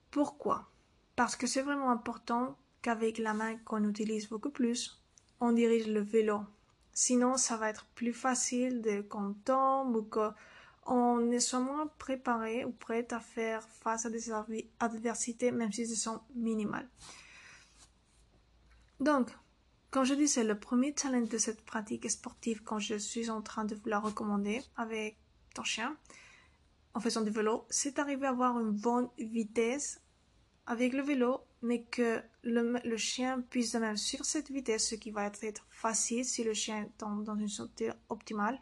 Pourquoi? 0.10 0.70
Parce 1.16 1.36
que 1.36 1.48
c'est 1.48 1.62
vraiment 1.62 1.92
important 1.92 2.58
qu'avec 2.82 3.18
la 3.18 3.34
main 3.34 3.58
qu'on 3.58 3.88
utilise 3.88 4.30
beaucoup 4.30 4.50
plus, 4.50 5.02
on 5.40 5.52
dirige 5.52 5.88
le 5.88 6.02
vélo. 6.02 6.42
Sinon, 6.94 7.38
ça 7.38 7.58
va 7.58 7.70
être 7.70 7.86
plus 7.94 8.14
facile 8.14 8.82
de 8.82 9.02
qu'on 9.02 9.34
tombe 9.46 9.96
ou 9.96 10.04
que 10.04 10.30
on 10.86 11.32
est 11.32 11.54
moins 11.54 11.88
préparé 12.00 12.66
ou 12.66 12.72
prêt 12.72 13.08
à 13.12 13.20
faire 13.20 13.68
face 13.68 14.06
à 14.06 14.10
des 14.10 14.32
adversités, 14.80 15.52
même 15.52 15.72
si 15.72 15.82
elles 15.82 15.90
sont 15.90 16.22
minimales. 16.36 16.90
Donc, 19.00 19.30
comme 19.90 20.06
je 20.06 20.14
disais, 20.14 20.44
le 20.44 20.60
premier 20.60 20.96
challenge 20.98 21.30
de 21.30 21.38
cette 21.38 21.66
pratique 21.66 22.10
sportive, 22.10 22.64
quand 22.64 22.80
je 22.80 22.96
suis 22.96 23.30
en 23.30 23.42
train 23.42 23.66
de 23.66 23.76
vous 23.76 23.88
la 23.90 24.00
recommander 24.00 24.62
avec 24.78 25.18
ton 25.54 25.64
chien, 25.64 25.98
en 26.94 27.00
faisant 27.00 27.22
du 27.22 27.30
vélo, 27.30 27.66
c'est 27.70 27.96
d'arriver 27.96 28.28
à 28.28 28.30
avoir 28.30 28.60
une 28.60 28.72
bonne 28.72 29.10
vitesse 29.18 30.02
avec 30.66 30.94
le 30.94 31.02
vélo, 31.02 31.42
mais 31.62 31.84
que 31.84 32.22
le, 32.44 32.98
chien 32.98 33.42
puisse 33.42 33.74
de 33.74 33.80
même 33.80 33.98
suivre 33.98 34.26
cette 34.26 34.50
vitesse, 34.50 34.90
ce 34.90 34.96
qui 34.96 35.12
va 35.12 35.26
être 35.26 35.66
facile 35.70 36.26
si 36.26 36.44
le 36.44 36.54
chien 36.54 36.88
tombe 36.98 37.24
dans 37.24 37.36
une 37.36 37.50
santé 37.50 37.92
optimale 38.10 38.62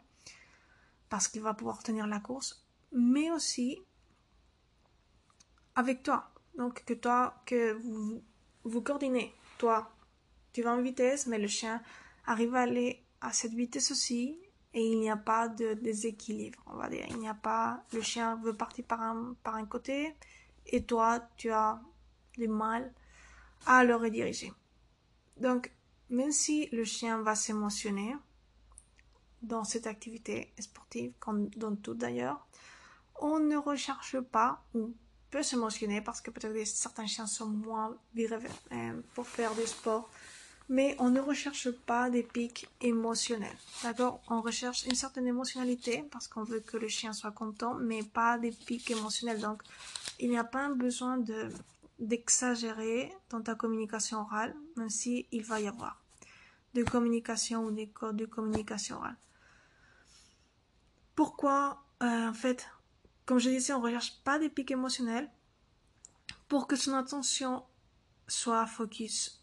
parce 1.10 1.28
qu'il 1.28 1.42
va 1.42 1.52
pouvoir 1.52 1.82
tenir 1.82 2.06
la 2.06 2.20
course, 2.20 2.64
mais 2.92 3.30
aussi 3.30 3.78
avec 5.74 6.02
toi. 6.02 6.32
Donc 6.56 6.84
que 6.84 6.94
toi, 6.94 7.42
que 7.44 7.72
vous 7.72 8.22
vous 8.64 8.80
coordinez. 8.80 9.34
Toi, 9.58 9.90
tu 10.52 10.62
vas 10.62 10.72
en 10.72 10.82
vitesse, 10.82 11.26
mais 11.26 11.38
le 11.38 11.48
chien 11.48 11.82
arrive 12.26 12.54
à 12.54 12.60
aller 12.60 13.04
à 13.20 13.32
cette 13.32 13.52
vitesse 13.52 13.90
aussi 13.90 14.38
et 14.72 14.82
il 14.82 15.00
n'y 15.00 15.10
a 15.10 15.16
pas 15.16 15.48
de 15.48 15.74
déséquilibre, 15.74 16.62
on 16.66 16.76
va 16.76 16.88
dire. 16.88 17.04
Il 17.10 17.18
n'y 17.18 17.28
a 17.28 17.34
pas, 17.34 17.82
le 17.92 18.02
chien 18.02 18.36
veut 18.36 18.56
partir 18.56 18.84
par 18.84 19.00
un, 19.00 19.34
par 19.42 19.56
un 19.56 19.66
côté 19.66 20.14
et 20.66 20.84
toi, 20.84 21.20
tu 21.36 21.50
as 21.50 21.80
du 22.36 22.48
mal 22.48 22.92
à 23.66 23.84
le 23.84 23.96
rediriger. 23.96 24.52
Donc, 25.36 25.72
même 26.08 26.32
si 26.32 26.68
le 26.72 26.84
chien 26.84 27.22
va 27.22 27.34
s'émotionner 27.34 28.16
dans 29.42 29.64
cette 29.64 29.86
activité 29.86 30.52
sportive, 30.58 31.12
comme 31.18 31.48
dans 31.50 31.74
tout 31.76 31.94
d'ailleurs, 31.94 32.46
on 33.20 33.38
ne 33.38 33.56
recherche 33.56 34.18
pas, 34.20 34.62
ou 34.74 34.92
peut 35.30 35.42
s'émotionner 35.42 36.00
parce 36.00 36.20
que 36.20 36.30
peut-être 36.30 36.66
certains 36.66 37.06
chiens 37.06 37.26
sont 37.26 37.48
moins 37.48 37.96
virés 38.14 38.38
euh, 38.72 39.00
pour 39.14 39.26
faire 39.26 39.54
du 39.54 39.66
sport, 39.66 40.10
mais 40.68 40.96
on 40.98 41.10
ne 41.10 41.20
recherche 41.20 41.70
pas 41.70 42.10
des 42.10 42.22
pics 42.22 42.68
émotionnels. 42.80 43.56
D'accord? 43.82 44.20
On 44.28 44.40
recherche 44.40 44.86
une 44.86 44.94
certaine 44.94 45.26
émotionnalité 45.26 46.04
parce 46.10 46.28
qu'on 46.28 46.44
veut 46.44 46.60
que 46.60 46.76
le 46.76 46.88
chien 46.88 47.12
soit 47.12 47.32
content, 47.32 47.74
mais 47.74 48.02
pas 48.02 48.38
des 48.38 48.52
pics 48.52 48.90
émotionnels. 48.90 49.40
Donc, 49.40 49.62
il 50.18 50.30
n'y 50.30 50.38
a 50.38 50.44
pas 50.44 50.68
besoin 50.68 51.18
de 51.18 51.48
d'exagérer 51.98 53.12
dans 53.28 53.42
ta 53.42 53.54
communication 53.54 54.20
orale, 54.20 54.56
même 54.76 54.88
si 54.88 55.26
va 55.44 55.60
y 55.60 55.68
avoir 55.68 56.00
de 56.72 56.82
communication 56.82 57.64
ou 57.64 57.70
des 57.70 57.88
codes 57.88 58.16
de 58.16 58.24
communication 58.24 58.96
orale. 58.96 59.16
Pourquoi, 61.14 61.84
euh, 62.02 62.28
en 62.28 62.34
fait, 62.34 62.68
comme 63.26 63.38
je 63.38 63.50
disais, 63.50 63.72
on 63.72 63.80
recherche 63.80 64.22
pas 64.24 64.38
des 64.38 64.48
pics 64.48 64.70
émotionnels 64.70 65.30
pour 66.48 66.66
que 66.66 66.76
son 66.76 66.94
attention 66.94 67.64
soit 68.26 68.66
focus 68.66 69.42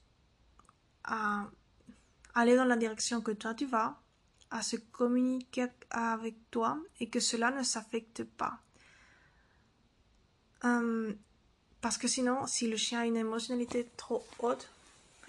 à 1.03 1.49
aller 2.33 2.55
dans 2.55 2.65
la 2.65 2.77
direction 2.77 3.21
que 3.21 3.31
toi 3.31 3.53
tu 3.53 3.65
vas, 3.65 3.99
à 4.51 4.61
se 4.61 4.75
communiquer 4.75 5.67
avec 5.89 6.35
toi 6.51 6.77
et 6.99 7.09
que 7.09 7.19
cela 7.19 7.51
ne 7.51 7.63
s'affecte 7.63 8.23
pas. 8.23 8.59
Euh, 10.63 11.13
parce 11.81 11.97
que 11.97 12.07
sinon, 12.07 12.47
si 12.47 12.67
le 12.67 12.77
chien 12.77 13.01
a 13.01 13.05
une 13.05 13.17
émotionnalité 13.17 13.89
trop 13.97 14.25
haute, 14.39 14.69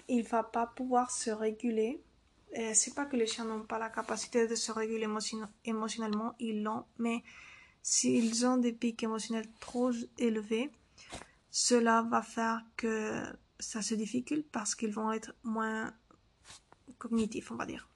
il 0.07 0.23
va 0.23 0.43
pas 0.43 0.67
pouvoir 0.67 1.11
se 1.11 1.29
réguler. 1.29 2.01
C'est 2.73 2.95
pas 2.95 3.05
que 3.05 3.15
les 3.15 3.27
chiens 3.27 3.45
n'ont 3.45 3.63
pas 3.63 3.77
la 3.77 3.89
capacité 3.89 4.47
de 4.47 4.55
se 4.55 4.71
réguler 4.71 5.07
émotionnellement, 5.65 6.35
ils 6.39 6.63
l'ont, 6.63 6.85
mais 6.97 7.23
s'ils 7.83 8.45
ont 8.45 8.57
des 8.57 8.73
pics 8.73 9.03
émotionnels 9.03 9.49
trop 9.59 9.91
élevés, 10.17 10.71
cela 11.51 12.01
va 12.03 12.21
faire 12.21 12.63
que 12.75 13.23
ça 13.59 13.81
se 13.81 13.93
difficile 13.93 14.43
parce 14.51 14.75
qu'ils 14.75 14.93
vont 14.93 15.11
être 15.11 15.33
moins 15.43 15.93
cognitifs, 16.97 17.51
on 17.51 17.55
va 17.55 17.65
dire. 17.65 17.87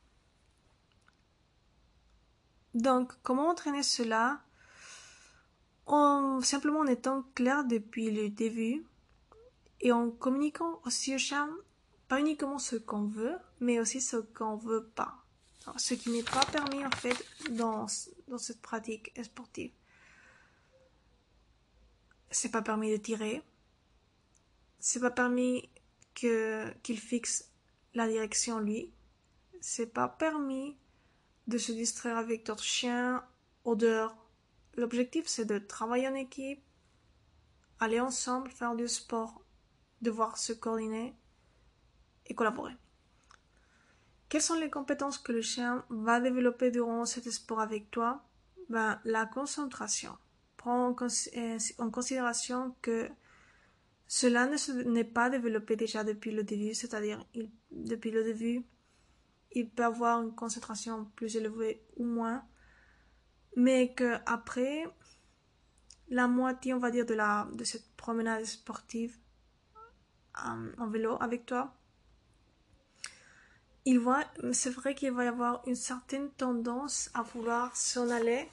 Donc, 2.73 3.13
comment 3.21 3.49
entraîner 3.49 3.83
cela? 3.83 4.41
En 5.85 6.41
simplement 6.41 6.79
en 6.79 6.87
étant 6.87 7.23
clair 7.35 7.65
depuis 7.65 8.09
le 8.09 8.29
début 8.29 8.85
et 9.81 9.91
en 9.91 10.09
communiquant 10.09 10.79
aussi 10.85 11.13
au 11.13 11.17
chien 11.17 11.49
pas 12.07 12.19
uniquement 12.19 12.59
ce 12.59 12.75
qu'on 12.75 13.05
veut, 13.05 13.37
mais 13.59 13.79
aussi 13.79 14.01
ce 14.01 14.17
qu'on 14.17 14.55
veut 14.55 14.85
pas. 14.95 15.15
ce 15.77 15.93
qui 15.93 16.09
n'est 16.09 16.23
pas 16.23 16.45
permis 16.51 16.85
en 16.85 16.91
fait 16.91 17.25
dans, 17.51 17.87
dans 18.27 18.37
cette 18.37 18.61
pratique 18.61 19.13
sportive. 19.23 19.71
C'est 22.31 22.51
pas 22.51 22.61
permis 22.61 22.91
de 22.91 22.97
tirer. 22.97 23.41
C'est 24.79 24.99
pas 24.99 25.11
permis 25.11 25.69
que 26.15 26.69
qu'il 26.83 26.99
fixe 26.99 27.49
la 27.93 28.07
direction 28.07 28.59
lui. 28.59 28.91
C'est 29.61 29.93
pas 29.93 30.09
permis 30.09 30.77
de 31.47 31.57
se 31.57 31.71
distraire 31.71 32.17
avec 32.17 32.45
d'autres 32.45 32.63
chiens, 32.63 33.23
odeurs, 33.63 34.15
L'objectif, 34.75 35.27
c'est 35.27 35.45
de 35.45 35.59
travailler 35.59 36.07
en 36.07 36.15
équipe, 36.15 36.63
aller 37.79 37.99
ensemble, 37.99 38.49
faire 38.49 38.75
du 38.75 38.87
sport, 38.87 39.43
devoir 40.01 40.37
se 40.37 40.51
coordonner 40.51 41.15
et 42.27 42.35
collaborer. 42.35 42.73
Quelles 44.29 44.41
sont 44.41 44.59
les 44.59 44.69
compétences 44.69 45.17
que 45.17 45.31
le 45.31 45.41
chien 45.41 45.85
va 45.89 46.19
développer 46.19 46.71
durant 46.71 47.05
cet 47.05 47.29
sport 47.29 47.59
avec 47.59 47.91
toi? 47.91 48.23
Ben, 48.69 48.99
La 49.05 49.25
concentration. 49.25 50.17
Prends 50.57 50.87
en, 50.87 50.95
euh, 51.01 51.89
considération 51.91 52.75
que 52.81 53.09
cela 54.07 54.49
n'est 54.85 55.03
pas 55.03 55.29
développé 55.29 55.75
déjà 55.75 56.03
depuis 56.03 56.31
le 56.31 56.43
début, 56.43 56.73
c'est-à-dire 56.73 57.25
depuis 57.71 58.11
le 58.11 58.23
début, 58.23 58.65
il 59.51 59.69
peut 59.69 59.83
avoir 59.83 60.21
une 60.21 60.33
concentration 60.33 61.05
plus 61.15 61.35
élevée 61.35 61.83
ou 61.97 62.05
moins 62.05 62.43
mais 63.55 63.93
que 63.93 64.17
après 64.25 64.85
la 66.09 66.27
moitié, 66.27 66.73
on 66.73 66.79
va 66.79 66.91
dire, 66.91 67.05
de, 67.05 67.13
la, 67.13 67.47
de 67.53 67.63
cette 67.63 67.95
promenade 67.95 68.45
sportive 68.45 69.17
euh, 70.45 70.71
en 70.77 70.87
vélo 70.87 71.17
avec 71.19 71.45
toi, 71.45 71.75
il 73.85 73.99
va, 73.99 74.23
c'est 74.53 74.69
vrai 74.69 74.95
qu'il 74.95 75.11
va 75.11 75.25
y 75.25 75.27
avoir 75.27 75.61
une 75.67 75.75
certaine 75.75 76.29
tendance 76.31 77.09
à 77.13 77.21
vouloir 77.21 77.75
s'en 77.75 78.09
aller, 78.09 78.47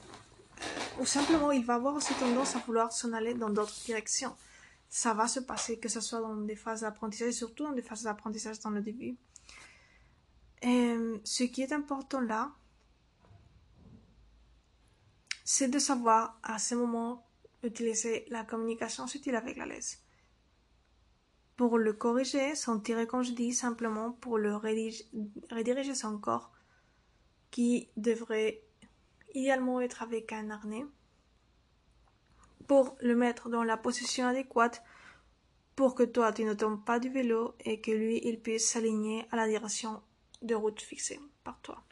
euh, 0.61 1.03
ou 1.03 1.07
simplement 1.07 1.53
il 1.53 1.65
va 1.65 1.75
avoir 1.75 1.95
aussi 1.95 2.15
tendance 2.15 2.57
à 2.57 2.59
vouloir 2.61 2.93
s'en 2.93 3.13
aller 3.13 3.35
dans 3.35 3.51
d'autres 3.51 3.79
directions. 3.85 4.35
Ça 4.89 5.15
va 5.15 5.29
se 5.29 5.41
passer, 5.41 5.79
que 5.79 5.89
ce 5.89 6.01
soit 6.01 6.21
dans 6.21 6.35
des 6.35 6.57
phases 6.57 6.81
d'apprentissage, 6.81 7.35
surtout 7.35 7.65
dans 7.65 7.73
des 7.73 7.83
phases 7.83 8.03
d'apprentissage 8.03 8.59
dans 8.61 8.71
le 8.71 8.81
début. 8.81 9.17
Et 10.63 10.97
ce 11.25 11.45
qui 11.45 11.63
est 11.63 11.73
important 11.73 12.21
là, 12.21 12.51
c'est 15.45 15.69
de 15.69 15.79
savoir 15.79 16.39
à 16.43 16.59
ce 16.59 16.75
moment 16.75 17.27
utiliser 17.63 18.25
la 18.31 18.45
communication 18.45 19.07
subtile 19.07 19.37
avec 19.37 19.57
la 19.57 19.67
laisse. 19.67 20.03
Pour 21.61 21.77
le 21.77 21.93
corriger, 21.93 22.55
sans 22.55 22.81
tirer 22.81 23.07
comme 23.07 23.23
je 23.23 23.33
dis, 23.33 23.53
simplement 23.53 24.13
pour 24.13 24.39
le 24.39 24.57
rediriger 24.57 25.95
son 25.95 26.17
corps, 26.17 26.51
qui 27.51 27.91
devrait 27.99 28.63
idéalement 29.35 29.83
être 29.83 30.01
avec 30.03 30.33
un 30.33 30.49
harnais, 30.49 30.87
pour 32.67 32.97
le 33.03 33.15
mettre 33.15 33.51
dans 33.51 33.63
la 33.63 33.77
position 33.77 34.27
adéquate 34.27 34.83
pour 35.77 35.95
que 35.95 36.03
toi 36.03 36.33
tu 36.33 36.45
ne 36.45 36.55
tombes 36.55 36.83
pas 36.83 36.99
du 36.99 37.11
vélo 37.11 37.55
et 37.61 37.79
que 37.83 37.91
lui 37.91 38.23
il 38.25 38.41
puisse 38.41 38.71
s'aligner 38.71 39.27
à 39.31 39.37
la 39.37 39.47
direction 39.47 40.03
de 40.41 40.55
route 40.55 40.81
fixée 40.81 41.21
par 41.45 41.61
toi. 41.61 41.83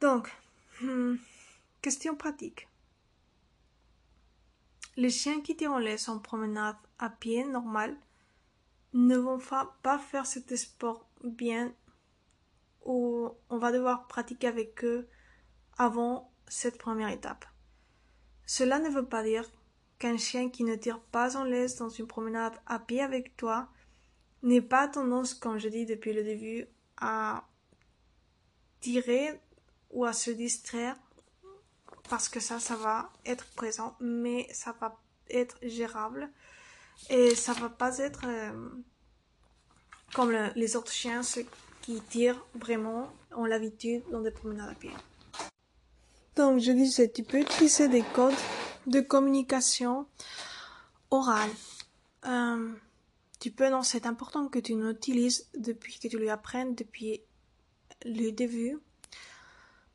Donc, 0.00 0.30
hmm, 0.80 1.16
Question 1.80 2.14
pratique. 2.14 2.68
Les 4.96 5.10
chiens 5.10 5.40
qui 5.40 5.56
tirent 5.56 5.72
en 5.72 5.78
laisse 5.78 6.08
en 6.08 6.20
promenade 6.20 6.76
à 7.00 7.10
pied 7.10 7.42
normal 7.42 7.96
ne 8.92 9.16
vont 9.16 9.38
pas 9.82 9.98
faire 9.98 10.26
cet 10.26 10.54
sport 10.56 11.08
bien 11.24 11.74
ou 12.84 13.30
on 13.48 13.58
va 13.58 13.72
devoir 13.72 14.06
pratiquer 14.06 14.48
avec 14.48 14.84
eux 14.84 15.08
avant 15.78 16.32
cette 16.48 16.78
première 16.78 17.08
étape. 17.08 17.44
Cela 18.46 18.78
ne 18.78 18.90
veut 18.90 19.06
pas 19.06 19.22
dire 19.22 19.50
qu'un 19.98 20.16
chien 20.16 20.50
qui 20.50 20.64
ne 20.64 20.74
tire 20.74 21.00
pas 21.00 21.36
en 21.36 21.44
laisse 21.44 21.76
dans 21.76 21.88
une 21.88 22.06
promenade 22.06 22.54
à 22.66 22.78
pied 22.78 23.00
avec 23.00 23.36
toi 23.36 23.68
n'ait 24.42 24.60
pas 24.60 24.88
tendance, 24.88 25.34
comme 25.34 25.58
je 25.58 25.68
dis 25.68 25.86
depuis 25.86 26.12
le 26.12 26.24
début, 26.24 26.66
à 26.96 27.48
tirer 28.80 29.40
ou 29.90 30.04
à 30.04 30.12
se 30.12 30.30
distraire 30.30 30.96
parce 32.08 32.28
que 32.28 32.40
ça, 32.40 32.58
ça 32.58 32.76
va 32.76 33.12
être 33.24 33.46
présent, 33.54 33.96
mais 34.00 34.48
ça 34.52 34.74
va 34.80 35.00
être 35.30 35.56
gérable 35.62 36.28
et 37.10 37.34
ça 37.34 37.52
va 37.52 37.68
pas 37.68 37.98
être 37.98 38.22
euh, 38.26 38.68
comme 40.14 40.32
les 40.54 40.76
autres 40.76 40.92
chiens, 40.92 41.22
ceux 41.22 41.46
qui 41.82 42.00
tirent 42.00 42.44
vraiment 42.54 43.12
ont 43.34 43.44
l'habitude 43.44 44.02
dans 44.10 44.20
des 44.20 44.30
promenades 44.30 44.70
à 44.70 44.74
pied. 44.74 44.90
Donc, 46.36 46.60
je 46.60 46.72
disais, 46.72 47.10
tu 47.10 47.24
peux 47.24 47.40
utiliser 47.40 47.88
des 47.88 48.02
codes 48.14 48.34
de 48.86 49.00
communication 49.00 50.06
orale. 51.10 51.50
Euh, 52.26 52.72
tu 53.40 53.50
peux, 53.50 53.68
non, 53.68 53.82
c'est 53.82 54.06
important 54.06 54.48
que 54.48 54.58
tu 54.58 54.80
l'utilises 54.80 55.48
depuis 55.56 55.98
que 55.98 56.08
tu 56.08 56.18
lui 56.18 56.30
apprennes 56.30 56.74
depuis 56.74 57.20
le 58.04 58.30
début 58.30 58.78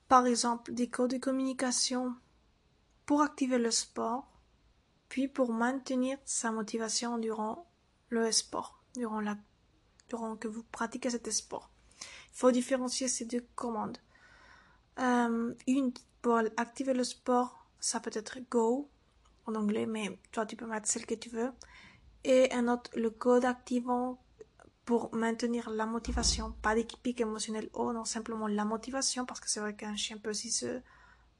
par 0.07 0.25
exemple 0.25 0.73
des 0.73 0.89
codes 0.89 1.11
de 1.11 1.17
communication 1.17 2.15
pour 3.05 3.21
activer 3.21 3.57
le 3.57 3.71
sport, 3.71 4.27
puis 5.09 5.27
pour 5.27 5.53
maintenir 5.53 6.17
sa 6.25 6.51
motivation 6.51 7.17
durant 7.17 7.67
le 8.09 8.31
sport, 8.31 8.81
durant, 8.95 9.19
la, 9.19 9.37
durant 10.09 10.35
que 10.35 10.47
vous 10.47 10.63
pratiquez 10.63 11.09
cet 11.09 11.29
sport. 11.31 11.69
Il 12.01 12.39
faut 12.39 12.51
différencier 12.51 13.07
ces 13.07 13.25
deux 13.25 13.45
commandes. 13.55 13.97
Euh, 14.99 15.53
une 15.67 15.91
pour 16.21 16.39
activer 16.57 16.93
le 16.93 17.03
sport, 17.03 17.67
ça 17.79 17.99
peut 17.99 18.11
être 18.13 18.39
go 18.49 18.89
en 19.45 19.55
anglais, 19.55 19.85
mais 19.85 20.19
toi 20.31 20.45
tu 20.45 20.55
peux 20.55 20.65
mettre 20.65 20.87
celle 20.87 21.05
que 21.05 21.15
tu 21.15 21.29
veux. 21.29 21.51
Et 22.23 22.51
un 22.51 22.67
autre, 22.67 22.91
le 22.95 23.09
code 23.09 23.45
activant 23.45 24.19
pour 24.85 25.13
maintenir 25.13 25.69
la 25.69 25.85
motivation, 25.85 26.53
pas 26.61 26.73
des 26.73 26.85
pics 26.85 27.21
émotionnels, 27.21 27.69
non, 27.75 28.05
simplement 28.05 28.47
la 28.47 28.65
motivation, 28.65 29.25
parce 29.25 29.39
que 29.39 29.49
c'est 29.49 29.59
vrai 29.59 29.75
qu'un 29.75 29.95
chien 29.95 30.17
peut 30.17 30.29
aussi 30.29 30.49
se 30.49 30.81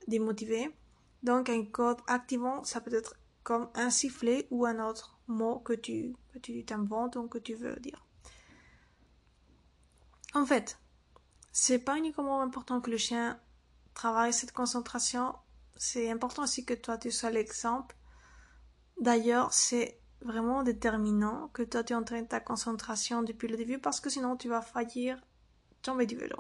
démotiver. 0.08 0.70
Donc 1.24 1.50
un 1.50 1.66
code 1.66 1.98
activant, 2.08 2.64
ça 2.64 2.82
peut 2.82 2.94
être 2.94 3.16
comme 3.48 3.70
un 3.76 3.90
sifflet 3.90 4.46
ou 4.52 4.66
un 4.66 4.86
autre 4.86 5.18
mot 5.30 5.60
que 5.60 5.72
tu 5.72 6.14
t'inventes 6.66 7.16
ou 7.16 7.30
que 7.30 7.38
tu 7.38 7.56
veux 7.56 7.78
dire. 7.78 8.06
En 10.34 10.46
fait, 10.46 10.78
c'est 11.54 11.80
pas 11.80 11.98
uniquement 11.98 12.42
important 12.42 12.82
que 12.82 12.92
le 12.92 12.98
chien 12.98 13.40
travaille 13.94 14.34
cette 14.34 14.52
concentration, 14.52 15.34
c'est 15.78 16.12
important 16.12 16.44
aussi 16.44 16.66
que 16.66 16.74
toi 16.74 16.98
tu 16.98 17.10
sois 17.10 17.30
l'exemple. 17.30 17.96
D'ailleurs, 19.00 19.54
c'est 19.54 19.98
vraiment 20.20 20.62
déterminant 20.62 21.48
que 21.54 21.64
toi 21.64 21.86
tu 21.86 21.94
entraînes 21.94 22.28
ta 22.28 22.42
concentration 22.42 23.24
depuis 23.24 23.48
le 23.48 23.56
début 23.56 23.80
parce 23.80 24.02
que 24.02 24.10
sinon 24.10 24.36
tu 24.36 24.50
vas 24.50 24.60
ton 24.60 25.22
tomber 25.84 26.06
du 26.06 26.18
vélo. 26.18 26.36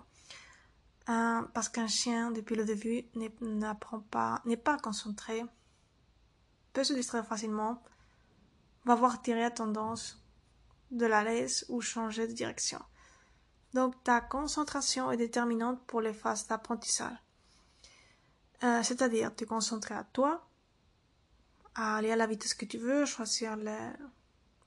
Parce 1.06 1.70
qu'un 1.70 1.88
chien 1.88 2.32
depuis 2.32 2.58
le 2.58 2.65
début 2.65 3.06
n'apprend 3.39 4.02
pas, 4.02 4.41
n'est 4.43 4.58
pas 4.58 4.78
concentré, 4.78 5.46
peut 6.73 6.84
se 6.84 6.93
distraire 6.93 7.25
facilement, 7.25 7.82
va 8.86 8.95
voir 8.95 9.21
tirer 9.21 9.43
à 9.43 9.51
tendance 9.51 10.23
de 10.91 11.06
la 11.06 11.23
laisse 11.23 11.65
ou 11.69 11.82
changer 11.82 12.27
de 12.27 12.34
direction. 12.34 12.80
Donc 13.73 14.01
ta 14.03 14.21
concentration 14.21 15.12
est 15.12 15.17
déterminante 15.17 15.86
pour 15.86 16.01
les 16.01 16.13
phases 16.13 16.47
d'apprentissage. 16.47 17.17
Euh, 18.63 18.82
c'est-à-dire 18.82 19.36
te 19.36 19.45
concentrer 19.45 19.93
à 19.93 20.03
toi, 20.03 20.47
à 21.75 21.97
aller 21.97 22.12
à 22.12 22.15
la 22.15 22.25
vitesse 22.25 22.53
que 22.53 22.65
tu 22.65 22.77
veux, 22.77 23.06
choisir 23.06 23.56
la, 23.56 23.93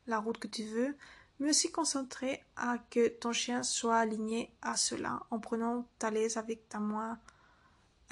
la 0.06 0.18
route 0.18 0.38
que 0.38 0.46
tu 0.46 0.64
veux, 0.64 0.96
mais 1.38 1.50
aussi 1.50 1.72
concentrer 1.72 2.44
à 2.54 2.78
que 2.90 3.08
ton 3.08 3.32
chien 3.32 3.62
soit 3.62 3.98
aligné 3.98 4.54
à 4.62 4.76
cela 4.76 5.22
en 5.30 5.40
prenant 5.40 5.86
ta 5.98 6.10
laisse 6.10 6.36
avec 6.36 6.68
ta 6.68 6.78
main, 6.78 7.18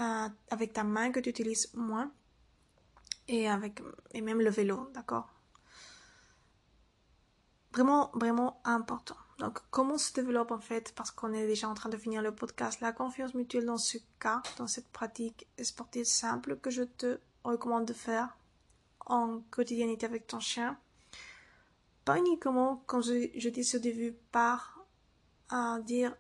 euh, 0.00 0.28
avec 0.50 0.72
ta 0.72 0.82
main 0.82 1.12
que 1.12 1.20
tu 1.20 1.28
utilises 1.28 1.70
moins 1.74 2.10
et 3.28 3.48
avec 3.48 3.82
et 4.12 4.20
même 4.20 4.40
le 4.40 4.50
vélo, 4.50 4.90
d'accord? 4.94 5.28
Vraiment, 7.72 8.10
vraiment 8.14 8.60
important. 8.64 9.16
Donc, 9.38 9.60
comment 9.70 9.98
se 9.98 10.12
développe 10.12 10.50
en 10.50 10.58
fait, 10.58 10.92
parce 10.96 11.10
qu'on 11.12 11.32
est 11.32 11.46
déjà 11.46 11.68
en 11.68 11.74
train 11.74 11.90
de 11.90 11.96
finir 11.96 12.22
le 12.22 12.34
podcast, 12.34 12.80
la 12.80 12.92
confiance 12.92 13.34
mutuelle 13.34 13.66
dans 13.66 13.78
ce 13.78 13.98
cas, 14.18 14.42
dans 14.56 14.66
cette 14.66 14.88
pratique 14.88 15.46
sportive 15.62 16.04
simple 16.04 16.56
que 16.56 16.70
je 16.70 16.82
te 16.82 17.20
recommande 17.44 17.84
de 17.84 17.92
faire 17.92 18.36
en 19.06 19.40
quotidiennité 19.50 20.06
avec 20.06 20.26
ton 20.26 20.40
chien. 20.40 20.76
Pas 22.04 22.18
uniquement, 22.18 22.82
comme 22.86 23.02
je, 23.02 23.48
dis 23.48 23.76
au 23.76 23.78
début, 23.78 24.12
par 24.32 24.84
à 25.50 25.78
dire 25.80 26.16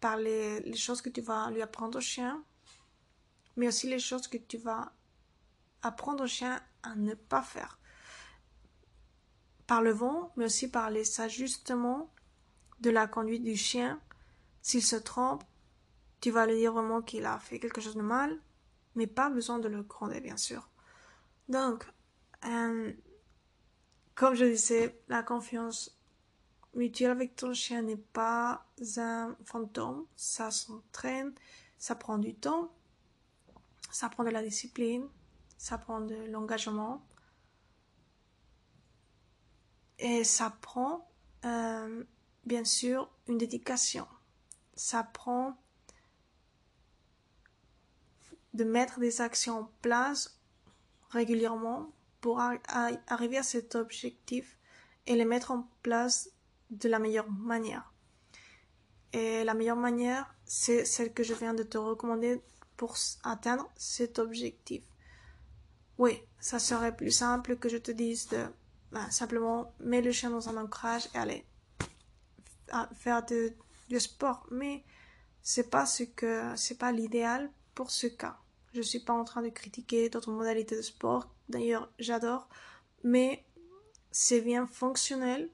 par 0.00 0.16
les, 0.16 0.60
les 0.60 0.76
choses 0.76 1.00
que 1.00 1.08
tu 1.08 1.22
vas 1.22 1.50
lui 1.50 1.62
apprendre 1.62 1.98
au 1.98 2.02
chien, 2.02 2.44
mais 3.56 3.68
aussi 3.68 3.88
les 3.88 3.98
choses 3.98 4.28
que 4.28 4.36
tu 4.36 4.58
vas 4.58 4.92
apprendre 5.84 6.24
au 6.24 6.26
chien 6.26 6.60
à 6.82 6.94
ne 6.94 7.14
pas 7.14 7.42
faire. 7.42 7.78
Par 9.66 9.82
le 9.82 9.92
vent, 9.92 10.32
mais 10.36 10.46
aussi 10.46 10.70
par 10.70 10.90
les 10.90 11.20
ajustements 11.20 12.12
de 12.80 12.90
la 12.90 13.06
conduite 13.06 13.42
du 13.42 13.56
chien. 13.56 14.00
S'il 14.62 14.82
se 14.82 14.96
trompe, 14.96 15.44
tu 16.20 16.30
vas 16.30 16.46
lui 16.46 16.56
dire 16.56 16.72
vraiment 16.72 17.02
qu'il 17.02 17.26
a 17.26 17.38
fait 17.38 17.58
quelque 17.58 17.80
chose 17.80 17.96
de 17.96 18.02
mal, 18.02 18.38
mais 18.94 19.06
pas 19.06 19.30
besoin 19.30 19.58
de 19.58 19.68
le 19.68 19.82
gronder, 19.82 20.20
bien 20.20 20.36
sûr. 20.36 20.68
Donc, 21.48 21.86
euh, 22.46 22.92
comme 24.14 24.34
je 24.34 24.44
disais, 24.44 25.00
la 25.08 25.22
confiance 25.22 25.98
mutuelle 26.74 27.10
avec 27.10 27.36
ton 27.36 27.52
chien 27.52 27.82
n'est 27.82 27.96
pas 27.96 28.66
un 28.96 29.36
fantôme, 29.44 30.06
ça 30.16 30.50
s'entraîne, 30.50 31.32
ça 31.78 31.94
prend 31.94 32.18
du 32.18 32.34
temps, 32.34 32.72
ça 33.90 34.08
prend 34.08 34.24
de 34.24 34.30
la 34.30 34.42
discipline, 34.42 35.08
ça 35.58 35.78
prend 35.78 36.00
de 36.00 36.14
l'engagement 36.30 37.04
et 39.98 40.24
ça 40.24 40.50
prend 40.60 41.08
euh, 41.44 42.04
bien 42.44 42.64
sûr 42.64 43.10
une 43.28 43.38
dédication. 43.38 44.06
Ça 44.74 45.02
prend 45.04 45.56
de 48.54 48.64
mettre 48.64 49.00
des 49.00 49.20
actions 49.20 49.60
en 49.60 49.70
place 49.82 50.38
régulièrement 51.10 51.92
pour 52.20 52.40
arriver 52.40 53.38
à 53.38 53.42
cet 53.42 53.74
objectif 53.74 54.56
et 55.06 55.14
les 55.14 55.24
mettre 55.24 55.50
en 55.50 55.68
place 55.82 56.30
de 56.70 56.88
la 56.88 56.98
meilleure 56.98 57.30
manière. 57.30 57.92
Et 59.12 59.44
la 59.44 59.54
meilleure 59.54 59.76
manière, 59.76 60.34
c'est 60.44 60.84
celle 60.84 61.12
que 61.12 61.22
je 61.22 61.34
viens 61.34 61.54
de 61.54 61.62
te 61.62 61.78
recommander 61.78 62.40
pour 62.76 62.96
atteindre 63.22 63.70
cet 63.76 64.18
objectif. 64.18 64.82
Oui, 65.98 66.20
ça 66.40 66.58
serait 66.58 66.96
plus 66.96 67.10
simple 67.10 67.56
que 67.56 67.68
je 67.68 67.76
te 67.76 67.90
dise 67.90 68.28
de 68.28 68.44
ben, 68.92 69.10
simplement 69.10 69.72
mettre 69.80 70.06
le 70.06 70.12
chien 70.12 70.30
dans 70.30 70.48
un 70.48 70.56
ancrage 70.56 71.08
et 71.14 71.18
aller 71.18 71.46
faire 72.94 73.24
de, 73.26 73.52
du 73.88 74.00
sport. 74.00 74.46
Mais 74.50 74.84
c'est 75.42 75.70
pas 75.70 75.86
ce 75.86 76.02
que, 76.02 76.54
c'est 76.56 76.78
pas 76.78 76.92
l'idéal 76.92 77.50
pour 77.74 77.90
ce 77.90 78.06
cas. 78.06 78.38
Je 78.72 78.82
suis 78.82 79.00
pas 79.00 79.12
en 79.12 79.24
train 79.24 79.42
de 79.42 79.50
critiquer 79.50 80.08
d'autres 80.08 80.32
modalités 80.32 80.76
de 80.76 80.82
sport. 80.82 81.28
D'ailleurs, 81.48 81.90
j'adore. 81.98 82.48
Mais 83.04 83.44
c'est 84.10 84.40
bien 84.40 84.66
fonctionnel. 84.66 85.50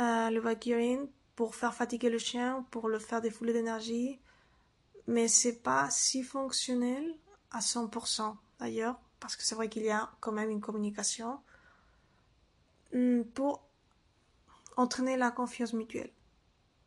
Euh, 0.00 0.30
le 0.30 0.40
vacuum 0.40 1.08
pour 1.36 1.54
faire 1.54 1.74
fatiguer 1.74 2.08
le 2.08 2.18
chien, 2.18 2.66
pour 2.70 2.88
le 2.88 2.98
faire 2.98 3.20
défouler 3.20 3.52
d'énergie. 3.52 4.20
Mais 5.06 5.28
c'est 5.28 5.60
pas 5.62 5.90
si 5.90 6.22
fonctionnel 6.22 7.16
à 7.50 7.60
100% 7.60 8.36
d'ailleurs. 8.58 9.00
Parce 9.22 9.36
que 9.36 9.44
c'est 9.44 9.54
vrai 9.54 9.68
qu'il 9.68 9.84
y 9.84 9.90
a 9.90 10.10
quand 10.20 10.32
même 10.32 10.50
une 10.50 10.60
communication. 10.60 11.38
Hmm, 12.92 13.22
pour 13.22 13.62
entraîner 14.76 15.16
la 15.16 15.30
confiance 15.30 15.72
mutuelle. 15.72 16.10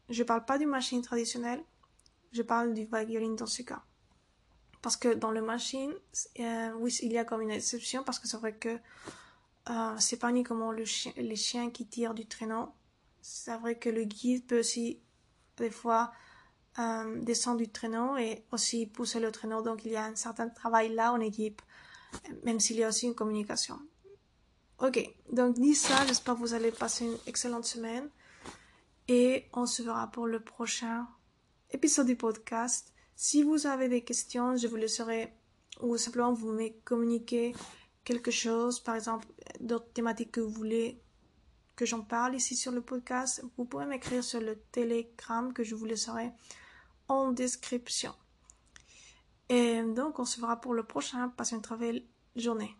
Je 0.09 0.21
parle 0.23 0.43
pas 0.43 0.57
du 0.57 0.65
machine 0.65 1.01
traditionnel. 1.01 1.63
Je 2.33 2.41
parle 2.41 2.73
du 2.73 2.85
vacuum 2.85 3.37
dans 3.37 3.45
ce 3.45 3.61
cas. 3.61 3.81
Parce 4.81 4.97
que 4.97 5.13
dans 5.13 5.31
le 5.31 5.41
machine, 5.41 5.93
euh, 6.41 6.71
oui, 6.73 6.95
il 7.01 7.13
y 7.13 7.17
a 7.17 7.23
comme 7.23 7.41
une 7.41 7.51
exception 7.51 8.03
parce 8.03 8.19
que 8.19 8.27
c'est 8.27 8.37
vrai 8.37 8.53
que 8.53 8.77
euh, 9.69 9.95
c'est 9.97 10.17
pas 10.17 10.29
uniquement 10.29 10.71
le 10.71 10.83
chien, 10.83 11.13
les 11.15 11.37
chiens 11.37 11.71
qui 11.71 11.87
tirent 11.87 12.13
du 12.13 12.27
traîneau. 12.27 12.69
C'est 13.21 13.57
vrai 13.57 13.79
que 13.79 13.89
le 13.89 14.03
guide 14.03 14.45
peut 14.45 14.59
aussi 14.59 14.99
des 15.57 15.71
fois 15.71 16.11
euh, 16.77 17.23
descendre 17.23 17.57
du 17.57 17.69
traîneau 17.69 18.17
et 18.17 18.43
aussi 18.51 18.85
pousser 18.85 19.21
le 19.21 19.31
traîneau. 19.31 19.61
Donc 19.61 19.85
il 19.85 19.91
y 19.93 19.95
a 19.95 20.03
un 20.03 20.15
certain 20.15 20.49
travail 20.49 20.93
là 20.93 21.13
en 21.13 21.19
équipe, 21.21 21.61
même 22.43 22.59
s'il 22.59 22.77
y 22.77 22.83
a 22.83 22.89
aussi 22.89 23.07
une 23.07 23.15
communication. 23.15 23.79
Ok, 24.79 25.09
donc 25.31 25.55
dit 25.55 25.75
ça, 25.75 26.05
j'espère 26.05 26.35
que 26.35 26.39
vous 26.39 26.53
allez 26.53 26.71
passer 26.71 27.05
une 27.05 27.17
excellente 27.27 27.65
semaine 27.65 28.09
et 29.07 29.45
on 29.53 29.65
se 29.65 29.81
verra 29.83 30.11
pour 30.11 30.27
le 30.27 30.41
prochain 30.41 31.07
épisode 31.71 32.07
du 32.07 32.15
podcast. 32.15 32.93
Si 33.15 33.43
vous 33.43 33.67
avez 33.67 33.87
des 33.87 34.03
questions, 34.03 34.57
je 34.57 34.67
vous 34.67 34.75
laisserai 34.75 35.33
ou 35.81 35.97
simplement 35.97 36.33
vous 36.33 36.51
me 36.51 36.69
communiquer 36.83 37.55
quelque 38.03 38.31
chose, 38.31 38.79
par 38.79 38.95
exemple 38.95 39.27
d'autres 39.61 39.91
thématiques 39.93 40.31
que 40.31 40.41
vous 40.41 40.51
voulez 40.51 41.01
que 41.75 41.85
j'en 41.85 42.01
parle 42.01 42.35
ici 42.35 42.55
sur 42.55 42.71
le 42.71 42.81
podcast, 42.81 43.43
vous 43.57 43.65
pouvez 43.65 43.85
m'écrire 43.85 44.23
sur 44.23 44.39
le 44.39 44.55
Telegram 44.71 45.53
que 45.53 45.63
je 45.63 45.75
vous 45.75 45.85
laisserai 45.85 46.31
en 47.07 47.31
description. 47.31 48.13
Et 49.49 49.81
donc 49.83 50.19
on 50.19 50.25
se 50.25 50.39
verra 50.39 50.59
pour 50.59 50.73
le 50.73 50.83
prochain. 50.83 51.29
Passez 51.29 51.55
une 51.55 51.61
très 51.61 51.77
belle 51.77 52.03
journée. 52.35 52.75